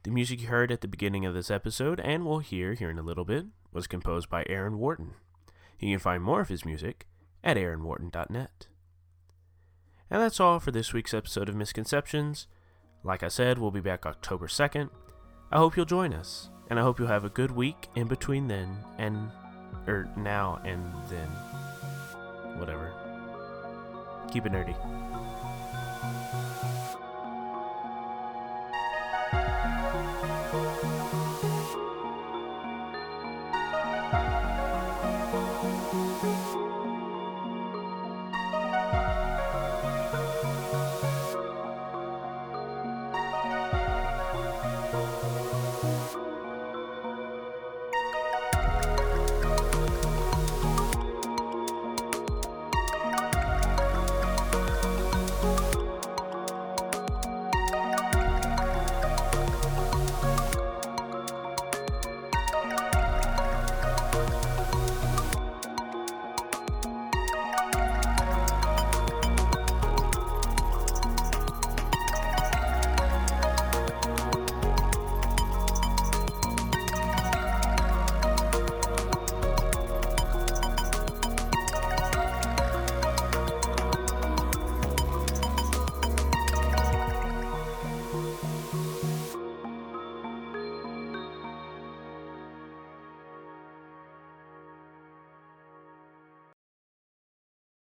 [0.03, 2.99] The music you heard at the beginning of this episode, and we'll hear here in
[2.99, 3.47] a little bit,
[3.77, 5.13] was composed by Aaron Wharton.
[5.79, 7.07] You can find more of his music
[7.45, 8.67] at aaronwharton.net.
[10.11, 12.47] And that's all for this week's episode of Misconceptions.
[13.05, 14.89] Like I said, we'll be back October 2nd.
[15.53, 18.49] I hope you'll join us, and I hope you'll have a good week in between
[18.49, 19.31] then and,
[19.87, 21.29] er, now and then.
[22.59, 22.93] Whatever.
[24.33, 24.96] Keep it nerdy.